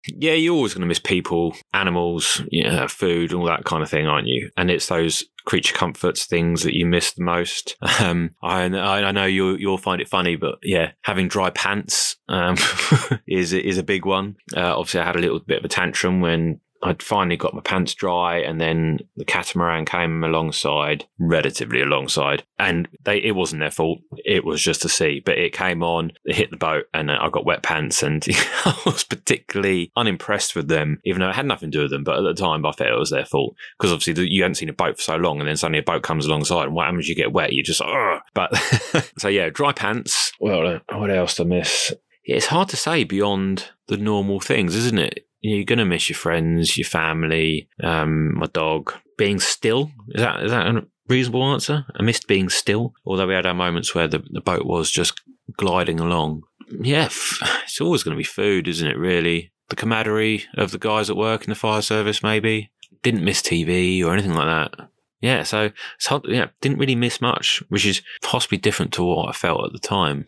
Yeah, 0.08 0.34
you're 0.34 0.56
always 0.56 0.74
going 0.74 0.82
to 0.82 0.88
miss 0.88 1.00
people, 1.00 1.56
animals, 1.74 2.42
you 2.50 2.64
know, 2.64 2.88
food, 2.88 3.34
all 3.34 3.46
that 3.46 3.66
kind 3.66 3.84
of 3.84 3.90
thing, 3.90 4.08
aren't 4.08 4.28
you? 4.28 4.50
And 4.58 4.70
it's 4.70 4.88
those 4.88 5.24
creature 5.46 5.76
comforts 5.76 6.26
things 6.26 6.64
that 6.64 6.76
you 6.76 6.86
miss 6.86 7.14
the 7.14 7.24
most. 7.24 7.76
Um, 7.98 8.32
I, 8.44 8.66
I 8.66 9.12
know 9.12 9.26
you'll 9.26 9.60
you'll 9.60 9.78
find 9.78 10.02
it 10.02 10.10
funny, 10.10 10.36
but 10.36 10.56
yeah, 10.62 10.92
having 11.04 11.30
dry 11.30 11.50
pants 11.50 12.18
um, 12.28 12.58
is 13.28 13.54
is 13.54 13.78
a 13.78 13.84
big 13.84 14.06
one. 14.06 14.36
Uh, 14.56 14.78
obviously, 14.78 15.00
I 15.00 15.06
had 15.06 15.16
a 15.16 15.20
little 15.20 15.40
bit 15.40 15.60
of 15.60 15.66
a 15.66 15.70
tantrum 15.70 16.20
when 16.20 16.60
I'd 16.84 17.02
finally 17.02 17.38
got 17.38 17.54
my 17.54 17.62
pants 17.62 17.94
dry, 17.94 18.38
and 18.38 18.60
then 18.60 19.00
the 19.16 19.26
catamaran 19.26 19.86
came 19.86 20.24
alongside, 20.24 21.06
relatively 21.20 21.82
alongside, 21.82 22.44
and 22.60 22.88
they 23.04 23.18
it 23.18 23.36
wasn't 23.36 23.62
their 23.62 23.72
fault. 23.72 24.00
It 24.24 24.46
was 24.46 24.62
just 24.62 24.84
the 24.84 24.90
sea, 24.90 25.22
but 25.26 25.38
it 25.38 25.54
came 25.54 25.84
on, 25.84 26.12
it 26.26 26.36
hit 26.36 26.52
the 26.52 26.58
boat, 26.58 26.86
and 26.94 27.12
I 27.12 27.30
got 27.30 27.46
wet 27.46 27.64
pants, 27.64 28.04
and 28.04 28.24
I 28.66 28.78
was 28.86 29.04
particularly 29.04 29.92
unimpressed 29.96 30.56
with 30.56 30.68
them, 30.68 31.00
even 31.06 31.22
though 31.22 31.30
it 31.30 31.36
had 31.36 31.46
nothing 31.46 31.72
to 31.72 31.78
do 31.78 31.82
with 31.84 31.92
them. 31.92 32.04
But 32.04 32.20
at 32.20 32.24
the 32.24 32.34
time, 32.34 32.66
I 32.66 32.72
felt 32.72 32.92
it 32.92 33.00
was 33.00 33.10
their 33.10 33.26
fault 33.26 33.56
because 33.78 33.92
obviously 33.92 34.30
you 34.30 34.44
hadn't 34.44 34.56
seen 34.56 34.70
a 34.70 34.74
boat 34.74 34.98
for 34.98 35.04
so 35.04 35.16
long, 35.16 35.40
and 35.40 35.48
then 35.48 35.58
suddenly 35.58 35.80
a 35.80 35.84
boat 35.84 36.04
comes 36.04 36.26
alongside, 36.26 36.66
and 36.66 36.76
what 36.76 36.86
happens? 36.86 37.08
You 37.08 37.16
get 37.16 37.34
wet, 37.34 37.54
you 37.54 37.64
just 37.64 37.82
Ugh. 37.82 38.22
but 38.34 38.56
so 39.18 39.28
yeah, 39.28 39.50
dry 39.50 39.72
pants. 39.72 40.32
Well, 40.40 40.68
uh, 40.68 40.98
what 40.98 41.12
else 41.12 41.36
to 41.36 41.46
miss? 41.46 41.94
It's 42.26 42.48
hard 42.48 42.70
to 42.70 42.78
say 42.78 43.04
beyond 43.04 43.70
the 43.88 43.98
normal 43.98 44.40
things, 44.40 44.76
isn't 44.76 44.98
it? 44.98 45.28
You're 45.50 45.66
to 45.66 45.86
miss 45.86 46.10
your 46.10 46.18
friends, 46.18 46.78
your 46.78 46.86
family, 46.86 47.68
um, 47.84 48.38
my 48.38 48.48
dog. 48.48 48.94
Being 49.18 49.40
still 49.40 49.92
is 50.10 50.22
that 50.22 50.44
is 50.44 50.52
that 50.52 50.68
a 50.68 50.86
reasonable 51.08 51.44
answer? 51.44 51.86
I 51.96 52.04
missed 52.04 52.28
being 52.28 52.50
still, 52.50 52.94
although 53.06 53.28
we 53.28 53.34
had 53.34 53.46
our 53.46 53.54
moments 53.54 53.96
where 53.96 54.08
the, 54.08 54.24
the 54.30 54.42
boat 54.42 54.66
was 54.66 54.92
just 54.92 55.22
gliding 55.56 56.00
along. 56.00 56.44
Yeah, 56.70 57.06
it's 57.06 57.80
always 57.80 58.04
going 58.04 58.16
to 58.16 58.20
be 58.20 58.24
food, 58.24 58.68
isn't 58.68 58.88
it? 58.88 58.98
Really, 58.98 59.52
the 59.70 59.76
camaraderie 59.76 60.46
of 60.58 60.72
the 60.72 60.78
guys 60.78 61.10
at 61.10 61.18
work 61.18 61.44
in 61.44 61.50
the 61.50 61.56
fire 61.56 61.82
service, 61.82 62.24
maybe. 62.24 62.72
Didn't 63.04 63.24
miss 63.24 63.42
TV 63.42 64.04
or 64.04 64.14
anything 64.14 64.34
like 64.34 64.48
that. 64.48 64.90
Yeah, 65.22 65.44
so 65.44 65.72
it's 65.96 66.08
hard, 66.08 66.26
yeah, 66.28 66.48
didn't 66.62 66.78
really 66.78 66.96
miss 66.96 67.22
much, 67.22 67.64
which 67.70 67.86
is 67.86 68.02
possibly 68.22 68.58
different 68.58 68.94
to 68.94 69.04
what 69.04 69.30
I 69.30 69.32
felt 69.32 69.66
at 69.66 69.72
the 69.72 69.80
time. 69.80 70.26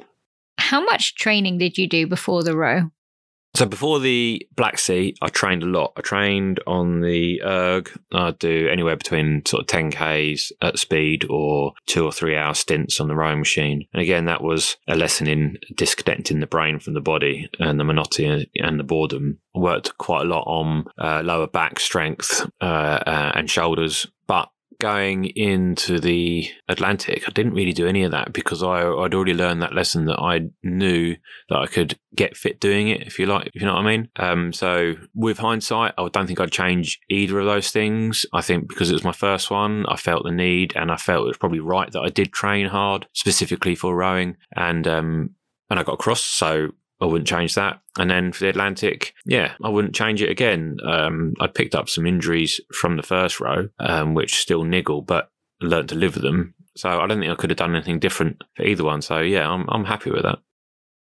How 0.57 0.83
much 0.83 1.15
training 1.15 1.57
did 1.57 1.77
you 1.77 1.87
do 1.87 2.07
before 2.07 2.43
the 2.43 2.55
row? 2.55 2.89
So 3.57 3.65
before 3.65 3.99
the 3.99 4.47
Black 4.55 4.77
Sea, 4.77 5.15
I 5.19 5.29
trained 5.29 5.63
a 5.63 5.65
lot. 5.65 5.93
I 5.97 6.01
trained 6.01 6.59
on 6.67 7.01
the 7.01 7.41
erg. 7.41 7.89
I'd 8.13 8.37
do 8.37 8.69
anywhere 8.71 8.95
between 8.95 9.43
sort 9.47 9.61
of 9.61 9.67
10Ks 9.67 10.51
at 10.61 10.77
speed 10.77 11.25
or 11.27 11.73
two 11.87 12.05
or 12.05 12.11
three 12.11 12.37
hour 12.37 12.53
stints 12.53 12.99
on 12.99 13.07
the 13.07 13.15
rowing 13.15 13.39
machine. 13.39 13.87
And 13.93 14.01
again, 14.03 14.25
that 14.25 14.43
was 14.43 14.77
a 14.87 14.95
lesson 14.95 15.25
in 15.25 15.57
disconnecting 15.73 16.39
the 16.39 16.45
brain 16.45 16.77
from 16.77 16.93
the 16.93 17.01
body 17.01 17.49
and 17.59 17.79
the 17.79 17.83
monotony 17.83 18.47
and 18.57 18.79
the 18.79 18.83
boredom. 18.83 19.39
I 19.55 19.59
worked 19.59 19.97
quite 19.97 20.21
a 20.21 20.29
lot 20.29 20.43
on 20.45 20.85
uh, 20.99 21.23
lower 21.25 21.47
back 21.47 21.79
strength 21.79 22.47
uh, 22.61 22.63
uh, 23.07 23.31
and 23.33 23.49
shoulders. 23.49 24.05
Going 24.79 25.25
into 25.25 25.99
the 25.99 26.49
Atlantic, 26.67 27.23
I 27.27 27.31
didn't 27.31 27.53
really 27.53 27.73
do 27.73 27.87
any 27.87 28.03
of 28.03 28.11
that 28.11 28.31
because 28.31 28.61
I, 28.61 28.83
would 28.83 29.15
already 29.15 29.33
learned 29.33 29.61
that 29.61 29.73
lesson 29.73 30.05
that 30.05 30.19
I 30.19 30.49
knew 30.63 31.15
that 31.49 31.57
I 31.57 31.65
could 31.65 31.97
get 32.15 32.37
fit 32.37 32.59
doing 32.59 32.89
it, 32.89 33.01
if 33.07 33.17
you 33.17 33.25
like, 33.25 33.47
if 33.53 33.61
you 33.61 33.67
know 33.67 33.73
what 33.73 33.85
I 33.85 33.97
mean. 33.97 34.09
Um, 34.17 34.53
so 34.53 34.93
with 35.15 35.39
hindsight, 35.39 35.93
I 35.97 36.07
don't 36.09 36.27
think 36.27 36.39
I'd 36.39 36.51
change 36.51 36.99
either 37.09 37.39
of 37.39 37.45
those 37.47 37.71
things. 37.71 38.25
I 38.33 38.41
think 38.41 38.67
because 38.67 38.91
it 38.91 38.93
was 38.93 39.03
my 39.03 39.11
first 39.11 39.49
one, 39.49 39.85
I 39.87 39.95
felt 39.95 40.23
the 40.23 40.31
need 40.31 40.73
and 40.75 40.91
I 40.91 40.97
felt 40.97 41.25
it 41.25 41.29
was 41.29 41.37
probably 41.37 41.59
right 41.59 41.91
that 41.91 42.01
I 42.01 42.09
did 42.09 42.31
train 42.31 42.67
hard 42.67 43.07
specifically 43.13 43.73
for 43.73 43.95
rowing. 43.95 44.37
And 44.55 44.87
um, 44.87 45.31
and 45.69 45.79
I 45.79 45.83
got 45.83 45.93
across. 45.93 46.23
So 46.23 46.69
I 46.99 47.05
wouldn't 47.05 47.27
change 47.27 47.55
that. 47.55 47.79
And 47.97 48.09
then 48.09 48.31
for 48.31 48.39
the 48.39 48.49
Atlantic, 48.49 49.13
yeah, 49.25 49.53
I 49.63 49.69
wouldn't 49.69 49.95
change 49.95 50.21
it 50.21 50.29
again. 50.29 50.77
Um, 50.83 51.33
I 51.39 51.47
picked 51.47 51.75
up 51.75 51.89
some 51.89 52.05
injuries 52.05 52.59
from 52.73 52.97
the 52.97 53.03
first 53.03 53.39
row, 53.39 53.69
um, 53.79 54.13
which 54.13 54.35
still 54.35 54.63
niggle, 54.63 55.01
but 55.01 55.29
learned 55.61 55.89
to 55.89 55.95
live 55.95 56.15
with 56.15 56.23
them. 56.23 56.55
So 56.75 56.89
I 56.89 57.07
don't 57.07 57.19
think 57.19 57.31
I 57.31 57.35
could 57.35 57.49
have 57.49 57.57
done 57.57 57.75
anything 57.75 57.99
different 57.99 58.43
for 58.55 58.63
either 58.63 58.83
one. 58.83 59.01
So 59.01 59.19
yeah, 59.19 59.49
I'm 59.49 59.65
I'm 59.69 59.85
happy 59.85 60.11
with 60.11 60.23
that. 60.23 60.39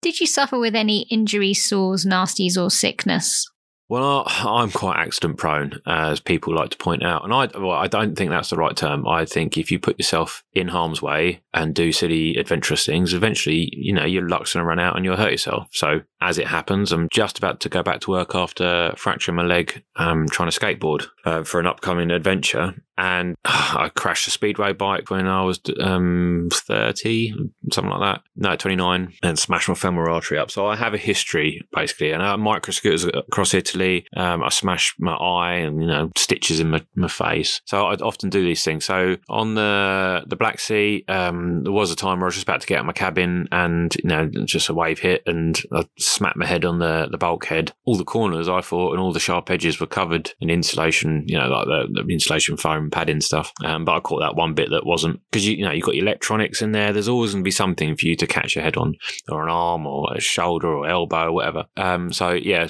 Did 0.02 0.20
you 0.20 0.28
suffer 0.28 0.60
with 0.60 0.76
any 0.76 1.04
injuries, 1.04 1.64
sores, 1.64 2.06
nasties, 2.06 2.62
or 2.62 2.70
sickness? 2.70 3.50
Well, 3.90 4.24
I'm 4.28 4.72
quite 4.72 4.98
accident 4.98 5.38
prone, 5.38 5.80
as 5.86 6.20
people 6.20 6.56
like 6.56 6.72
to 6.72 6.78
point 6.78 7.04
out, 7.04 7.24
and 7.24 7.34
I 7.34 7.48
well, 7.58 7.72
I 7.72 7.88
don't 7.88 8.16
think 8.16 8.30
that's 8.32 8.50
the 8.50 8.58
right 8.58 8.76
term. 8.76 9.08
I 9.08 9.26
think 9.26 9.58
if 9.58 9.72
you 9.72 9.80
put 9.80 10.00
yourself 10.00 10.44
in 10.54 10.70
harm's 10.70 11.02
way 11.02 11.42
and 11.54 11.76
do 11.76 11.92
silly, 11.92 12.36
adventurous 12.38 12.86
things, 12.86 13.14
eventually, 13.14 13.70
you 13.74 13.94
know, 13.94 14.06
your 14.06 14.28
luck's 14.28 14.54
going 14.54 14.64
to 14.64 14.68
run 14.68 14.80
out 14.80 14.96
and 14.96 15.06
you'll 15.06 15.18
hurt 15.18 15.32
yourself. 15.32 15.68
So, 15.72 16.02
as 16.22 16.38
it 16.38 16.48
happens, 16.48 16.92
I'm 16.92 17.10
just 17.12 17.38
about 17.38 17.60
to 17.62 17.70
go 17.70 17.84
back 17.84 18.00
to 18.02 18.12
work 18.12 18.36
after 18.36 18.94
fracturing 18.98 19.36
my 19.36 19.44
leg, 19.44 19.84
um, 19.96 20.28
trying 20.28 20.50
to 20.50 20.60
skateboard 20.60 21.06
uh, 21.26 21.44
for 21.44 21.60
an 21.60 21.68
upcoming 21.68 22.12
adventure, 22.12 22.76
and 22.98 23.36
uh, 23.46 23.76
I 23.80 23.90
crashed 23.90 24.28
a 24.28 24.32
speedway 24.32 24.74
bike 24.74 25.10
when 25.10 25.28
I 25.28 25.44
was 25.44 25.60
um, 25.80 26.50
30, 26.52 27.34
something 27.72 27.92
like 27.92 28.02
that. 28.02 28.24
No, 28.36 28.56
29, 28.56 29.14
and 29.24 29.40
smashed 29.40 29.70
my 29.70 29.76
femoral 29.76 30.16
artery 30.16 30.38
up. 30.38 30.52
So 30.52 30.68
I 30.68 30.76
have 30.76 30.94
a 30.94 30.98
history 30.98 31.62
basically, 31.74 32.12
and 32.12 32.22
I 32.22 32.36
micro 32.36 32.72
scooters 32.72 33.06
across 33.06 33.54
Italy. 33.54 34.06
Um, 34.16 34.44
I 34.44 34.50
smashed 34.50 35.00
my 35.00 35.14
eye 35.14 35.56
and 35.56 35.82
you 35.82 35.88
know 35.88 36.12
stitches 36.18 36.60
in 36.60 36.70
my, 36.70 36.86
my 36.96 37.08
face. 37.08 37.62
So 37.66 37.88
I'd 37.88 38.02
often 38.02 38.30
do 38.30 38.44
these 38.44 38.64
things. 38.64 38.86
So 38.86 39.18
on 39.30 39.56
the 39.56 40.24
the 40.28 40.36
Black 40.36 40.60
Sea, 40.60 41.04
um, 41.08 41.64
there 41.64 41.72
was 41.72 41.92
a 41.92 41.96
time 41.96 42.20
where 42.20 42.26
I 42.26 42.28
was 42.28 42.36
just 42.36 42.48
about 42.48 42.62
to 42.62 42.68
get 42.68 42.78
out 42.78 42.82
of 42.82 42.88
my 42.88 42.94
cabin, 42.94 43.48
and 43.52 43.96
you 43.96 44.10
know 44.10 44.30
just 44.46 44.70
a 44.70 44.74
wave 44.74 45.00
hit, 45.00 45.24
and 45.26 45.62
I 45.72 45.86
smacked 45.98 46.38
my 46.38 46.46
head 46.46 46.66
on 46.66 46.80
the 46.80 47.08
the 47.10 47.18
bulkhead. 47.18 47.72
All 47.86 47.96
the 47.96 48.04
corners 48.04 48.50
I 48.50 48.62
thought, 48.62 48.92
and 48.92 49.00
all 49.00 49.14
the 49.14 49.20
sharp 49.20 49.50
edges 49.50 49.80
were 49.80 49.88
covered 49.88 50.34
in 50.40 50.50
insulation. 50.50 51.13
You 51.28 51.38
know, 51.38 51.48
like 51.48 51.66
the, 51.66 52.04
the 52.04 52.14
insulation 52.14 52.58
foam 52.58 52.90
padding 52.90 53.22
stuff. 53.22 53.52
Um, 53.64 53.86
but 53.86 53.96
I 53.96 54.00
caught 54.00 54.22
that 54.22 54.36
one 54.36 54.54
bit 54.54 54.70
that 54.72 54.86
wasn't 54.86 55.20
because 55.32 55.48
you, 55.48 55.58
you 55.58 55.66
know 55.66 55.72
you've 55.72 55.86
got 55.86 55.96
electronics 55.96 56.62
in 56.62 56.72
there. 56.72 56.94
There's 56.94 57.08
always 57.08 57.32
going 57.32 57.44
to 57.44 57.48
be 57.48 57.52
something 57.52 57.96
for 57.96 58.06
you 58.06 58.16
to 58.16 58.28
catch 58.28 58.56
your 58.56 58.64
head 58.64 58.78
on, 58.78 58.96
or 59.30 59.44
an 59.44 59.50
arm, 59.50 59.86
or 59.88 60.14
a 60.14 60.22
shoulder, 60.22 60.68
or 60.68 60.88
elbow, 60.88 61.28
or 61.28 61.32
whatever. 61.34 61.66
Um, 61.78 62.12
so 62.12 62.32
yeah, 62.32 62.68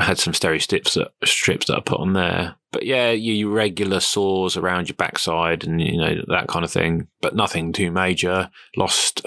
had 0.00 0.18
some 0.18 0.32
Steri-Strips 0.32 0.94
that, 0.94 1.08
strips 1.24 1.66
that 1.66 1.76
I 1.76 1.80
put 1.80 2.00
on 2.00 2.12
there. 2.12 2.56
But 2.72 2.84
yeah, 2.84 3.10
your 3.10 3.50
regular 3.50 4.00
sores 4.00 4.56
around 4.56 4.88
your 4.88 4.96
backside 4.96 5.64
and 5.64 5.80
you 5.80 5.96
know 5.96 6.22
that 6.28 6.48
kind 6.48 6.64
of 6.64 6.70
thing, 6.70 7.08
but 7.22 7.34
nothing 7.34 7.72
too 7.72 7.90
major. 7.90 8.50
Lost 8.76 9.22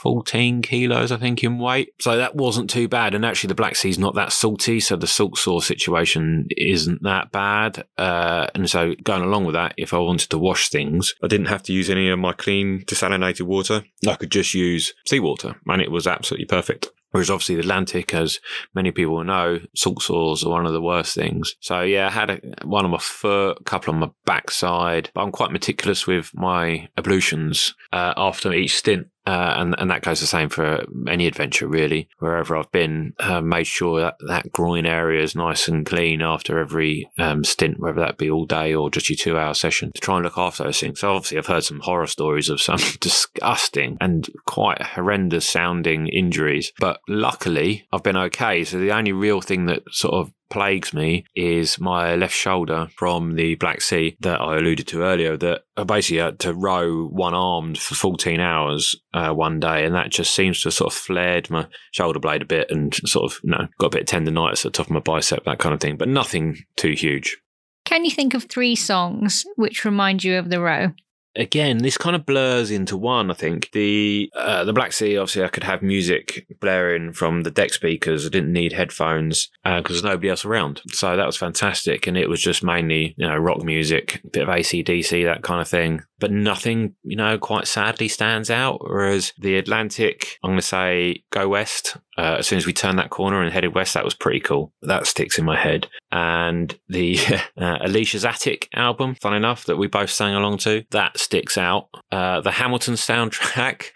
14 0.00 0.62
kilos, 0.62 1.12
I 1.12 1.16
think, 1.16 1.44
in 1.44 1.58
weight. 1.58 1.92
So 2.00 2.16
that 2.16 2.34
wasn't 2.34 2.70
too 2.70 2.88
bad. 2.88 3.14
And 3.14 3.24
actually, 3.24 3.48
the 3.48 3.54
Black 3.54 3.76
Sea's 3.76 3.98
not 3.98 4.14
that 4.14 4.32
salty, 4.32 4.80
so 4.80 4.96
the 4.96 5.06
salt 5.06 5.36
sore 5.36 5.62
situation 5.62 6.48
isn't 6.56 7.02
that 7.02 7.32
bad. 7.32 7.84
Uh, 7.98 8.46
and 8.54 8.68
so 8.68 8.94
going 9.02 9.22
along 9.22 9.44
with 9.44 9.54
that, 9.54 9.74
if 9.76 9.92
I 9.92 9.98
wanted 9.98 10.30
to 10.30 10.38
wash 10.38 10.68
things, 10.68 11.14
I 11.22 11.26
didn't 11.26 11.46
have 11.46 11.62
to 11.64 11.72
use 11.72 11.90
any 11.90 12.08
of 12.08 12.18
my 12.18 12.32
clean 12.32 12.84
desalinated 12.84 13.42
water. 13.42 13.84
I 14.06 14.16
could 14.16 14.30
just 14.30 14.54
use 14.54 14.94
seawater, 15.06 15.56
and 15.66 15.82
it 15.82 15.90
was 15.90 16.06
absolutely 16.06 16.46
perfect. 16.46 16.88
Whereas 17.10 17.30
obviously 17.30 17.56
the 17.56 17.62
Atlantic, 17.62 18.14
as 18.14 18.38
many 18.74 18.92
people 18.92 19.22
know, 19.24 19.60
salt 19.74 20.02
sores 20.02 20.44
are 20.44 20.50
one 20.50 20.66
of 20.66 20.72
the 20.72 20.80
worst 20.80 21.14
things. 21.14 21.56
So 21.60 21.80
yeah, 21.82 22.06
I 22.06 22.10
had 22.10 22.30
a, 22.30 22.40
one 22.64 22.84
on 22.84 22.92
my 22.92 22.98
foot, 22.98 23.58
a 23.60 23.64
couple 23.64 23.92
on 23.92 24.00
my 24.00 24.10
backside, 24.24 25.10
but 25.12 25.22
I'm 25.22 25.32
quite 25.32 25.50
meticulous 25.50 26.06
with 26.06 26.30
my 26.34 26.88
ablutions 26.96 27.74
uh, 27.92 28.14
after 28.16 28.52
each 28.52 28.76
stint. 28.76 29.08
Uh, 29.26 29.54
and 29.58 29.74
and 29.78 29.90
that 29.90 30.02
goes 30.02 30.20
the 30.20 30.26
same 30.26 30.48
for 30.48 30.84
any 31.08 31.26
adventure 31.26 31.68
really. 31.68 32.08
Wherever 32.18 32.56
I've 32.56 32.72
been, 32.72 33.14
uh, 33.18 33.40
made 33.40 33.66
sure 33.66 34.00
that 34.00 34.16
that 34.26 34.50
groin 34.50 34.86
area 34.86 35.22
is 35.22 35.34
nice 35.34 35.68
and 35.68 35.84
clean 35.84 36.22
after 36.22 36.58
every 36.58 37.10
um, 37.18 37.44
stint, 37.44 37.78
whether 37.78 38.00
that 38.00 38.16
be 38.16 38.30
all 38.30 38.46
day 38.46 38.74
or 38.74 38.90
just 38.90 39.10
your 39.10 39.16
two 39.16 39.38
hour 39.38 39.54
session, 39.54 39.92
to 39.92 40.00
try 40.00 40.16
and 40.16 40.24
look 40.24 40.38
after 40.38 40.64
those 40.64 40.80
things. 40.80 41.00
So 41.00 41.14
obviously, 41.14 41.38
I've 41.38 41.46
heard 41.46 41.64
some 41.64 41.80
horror 41.80 42.06
stories 42.06 42.48
of 42.48 42.60
some 42.60 42.80
disgusting 43.00 43.98
and 44.00 44.28
quite 44.46 44.80
horrendous 44.80 45.48
sounding 45.48 46.08
injuries, 46.08 46.72
but 46.78 47.00
luckily 47.06 47.86
I've 47.92 48.02
been 48.02 48.16
okay. 48.16 48.64
So 48.64 48.78
the 48.78 48.92
only 48.92 49.12
real 49.12 49.40
thing 49.40 49.66
that 49.66 49.82
sort 49.90 50.14
of 50.14 50.32
plagues 50.50 50.92
me 50.92 51.24
is 51.34 51.80
my 51.80 52.14
left 52.16 52.34
shoulder 52.34 52.88
from 52.96 53.36
the 53.36 53.54
Black 53.54 53.80
Sea 53.80 54.16
that 54.20 54.40
I 54.40 54.58
alluded 54.58 54.86
to 54.88 55.02
earlier. 55.02 55.36
That 55.36 55.62
I 55.76 55.84
basically 55.84 56.18
had 56.18 56.38
to 56.40 56.52
row 56.52 57.06
one 57.06 57.34
armed 57.34 57.78
for 57.78 57.94
14 57.94 58.40
hours 58.40 58.96
uh, 59.14 59.32
one 59.32 59.60
day, 59.60 59.84
and 59.84 59.94
that 59.94 60.10
just 60.10 60.34
seems 60.34 60.60
to 60.60 60.66
have 60.66 60.74
sort 60.74 60.92
of 60.92 60.98
flared 60.98 61.48
my 61.50 61.66
shoulder 61.92 62.18
blade 62.18 62.42
a 62.42 62.46
bit 62.46 62.70
and 62.70 62.94
sort 63.08 63.32
of, 63.32 63.40
you 63.42 63.50
know, 63.50 63.68
got 63.78 63.86
a 63.86 63.98
bit 63.98 64.12
of 64.12 64.22
tendonitis 64.22 64.66
at 64.66 64.72
the 64.72 64.76
top 64.76 64.86
of 64.86 64.92
my 64.92 65.00
bicep, 65.00 65.44
that 65.44 65.58
kind 65.58 65.74
of 65.74 65.80
thing, 65.80 65.96
but 65.96 66.08
nothing 66.08 66.58
too 66.76 66.92
huge. 66.92 67.38
Can 67.84 68.04
you 68.04 68.10
think 68.10 68.34
of 68.34 68.44
three 68.44 68.76
songs 68.76 69.44
which 69.56 69.84
remind 69.84 70.22
you 70.22 70.36
of 70.36 70.50
the 70.50 70.60
row? 70.60 70.92
Again, 71.36 71.78
this 71.78 71.96
kind 71.98 72.16
of 72.16 72.26
blurs 72.26 72.70
into 72.70 72.96
one. 72.96 73.30
I 73.30 73.34
think 73.34 73.70
the 73.72 74.30
uh, 74.34 74.64
the 74.64 74.72
Black 74.72 74.92
Sea. 74.92 75.16
Obviously, 75.16 75.44
I 75.44 75.48
could 75.48 75.64
have 75.64 75.82
music 75.82 76.46
blaring 76.60 77.12
from 77.12 77.42
the 77.42 77.50
deck 77.50 77.72
speakers. 77.72 78.26
I 78.26 78.30
didn't 78.30 78.52
need 78.52 78.72
headphones 78.72 79.50
because 79.64 79.84
uh, 79.84 79.88
there's 79.88 80.04
nobody 80.04 80.28
else 80.28 80.44
around. 80.44 80.82
So 80.88 81.16
that 81.16 81.26
was 81.26 81.36
fantastic, 81.36 82.06
and 82.06 82.16
it 82.16 82.28
was 82.28 82.40
just 82.40 82.62
mainly 82.62 83.14
you 83.16 83.26
know 83.26 83.36
rock 83.36 83.62
music, 83.62 84.20
a 84.24 84.28
bit 84.28 84.42
of 84.42 84.48
ACDC, 84.48 85.24
that 85.24 85.42
kind 85.42 85.60
of 85.60 85.68
thing. 85.68 86.02
But 86.20 86.30
nothing, 86.30 86.94
you 87.02 87.16
know, 87.16 87.38
quite 87.38 87.66
sadly 87.66 88.08
stands 88.08 88.50
out. 88.50 88.80
Whereas 88.82 89.32
the 89.38 89.56
Atlantic, 89.56 90.38
I'm 90.44 90.50
going 90.50 90.60
to 90.60 90.66
say, 90.66 91.24
go 91.30 91.48
west. 91.48 91.96
Uh, 92.18 92.36
as 92.38 92.46
soon 92.46 92.58
as 92.58 92.66
we 92.66 92.72
turned 92.74 92.98
that 92.98 93.08
corner 93.08 93.40
and 93.40 93.50
headed 93.50 93.74
west, 93.74 93.94
that 93.94 94.04
was 94.04 94.12
pretty 94.14 94.40
cool. 94.40 94.72
That 94.82 95.06
sticks 95.06 95.38
in 95.38 95.44
my 95.46 95.56
head. 95.56 95.88
And 96.12 96.78
the 96.88 97.18
uh, 97.56 97.78
Alisha's 97.78 98.26
Attic 98.26 98.68
album, 98.74 99.14
fun 99.14 99.34
enough, 99.34 99.64
that 99.64 99.78
we 99.78 99.86
both 99.86 100.10
sang 100.10 100.34
along 100.34 100.58
to, 100.58 100.84
that 100.90 101.18
sticks 101.18 101.56
out. 101.56 101.88
Uh, 102.12 102.42
the 102.42 102.50
Hamilton 102.50 102.94
soundtrack, 102.94 103.86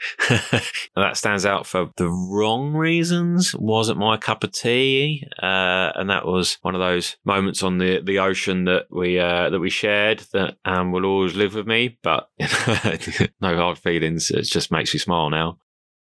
that 0.97 1.19
stands 1.19 1.45
out 1.45 1.66
for 1.66 1.90
the 1.97 2.09
wrong 2.09 2.73
reasons. 2.73 3.54
Wasn't 3.54 3.99
my 3.99 4.16
cup 4.16 4.43
of 4.43 4.52
tea, 4.52 5.26
uh, 5.43 5.93
and 5.95 6.09
that 6.09 6.25
was 6.25 6.57
one 6.62 6.75
of 6.75 6.81
those 6.81 7.16
moments 7.25 7.62
on 7.62 7.78
the 7.78 8.00
the 8.00 8.21
ocean 8.21 8.64
that 8.64 8.87
we 8.90 9.19
uh, 9.19 9.50
that 9.50 9.61
we 9.61 9.71
shared 9.71 10.21
that 10.33 10.57
um, 10.64 10.93
will 10.93 11.04
always 11.04 11.35
live 11.35 11.54
with 11.54 11.66
me. 11.66 11.99
But 12.02 12.13
no 13.40 13.56
hard 13.56 13.78
feelings. 13.78 14.30
It 14.30 14.42
just 14.42 14.71
makes 14.71 14.94
me 14.94 15.00
smile 15.00 15.30
now. 15.30 15.59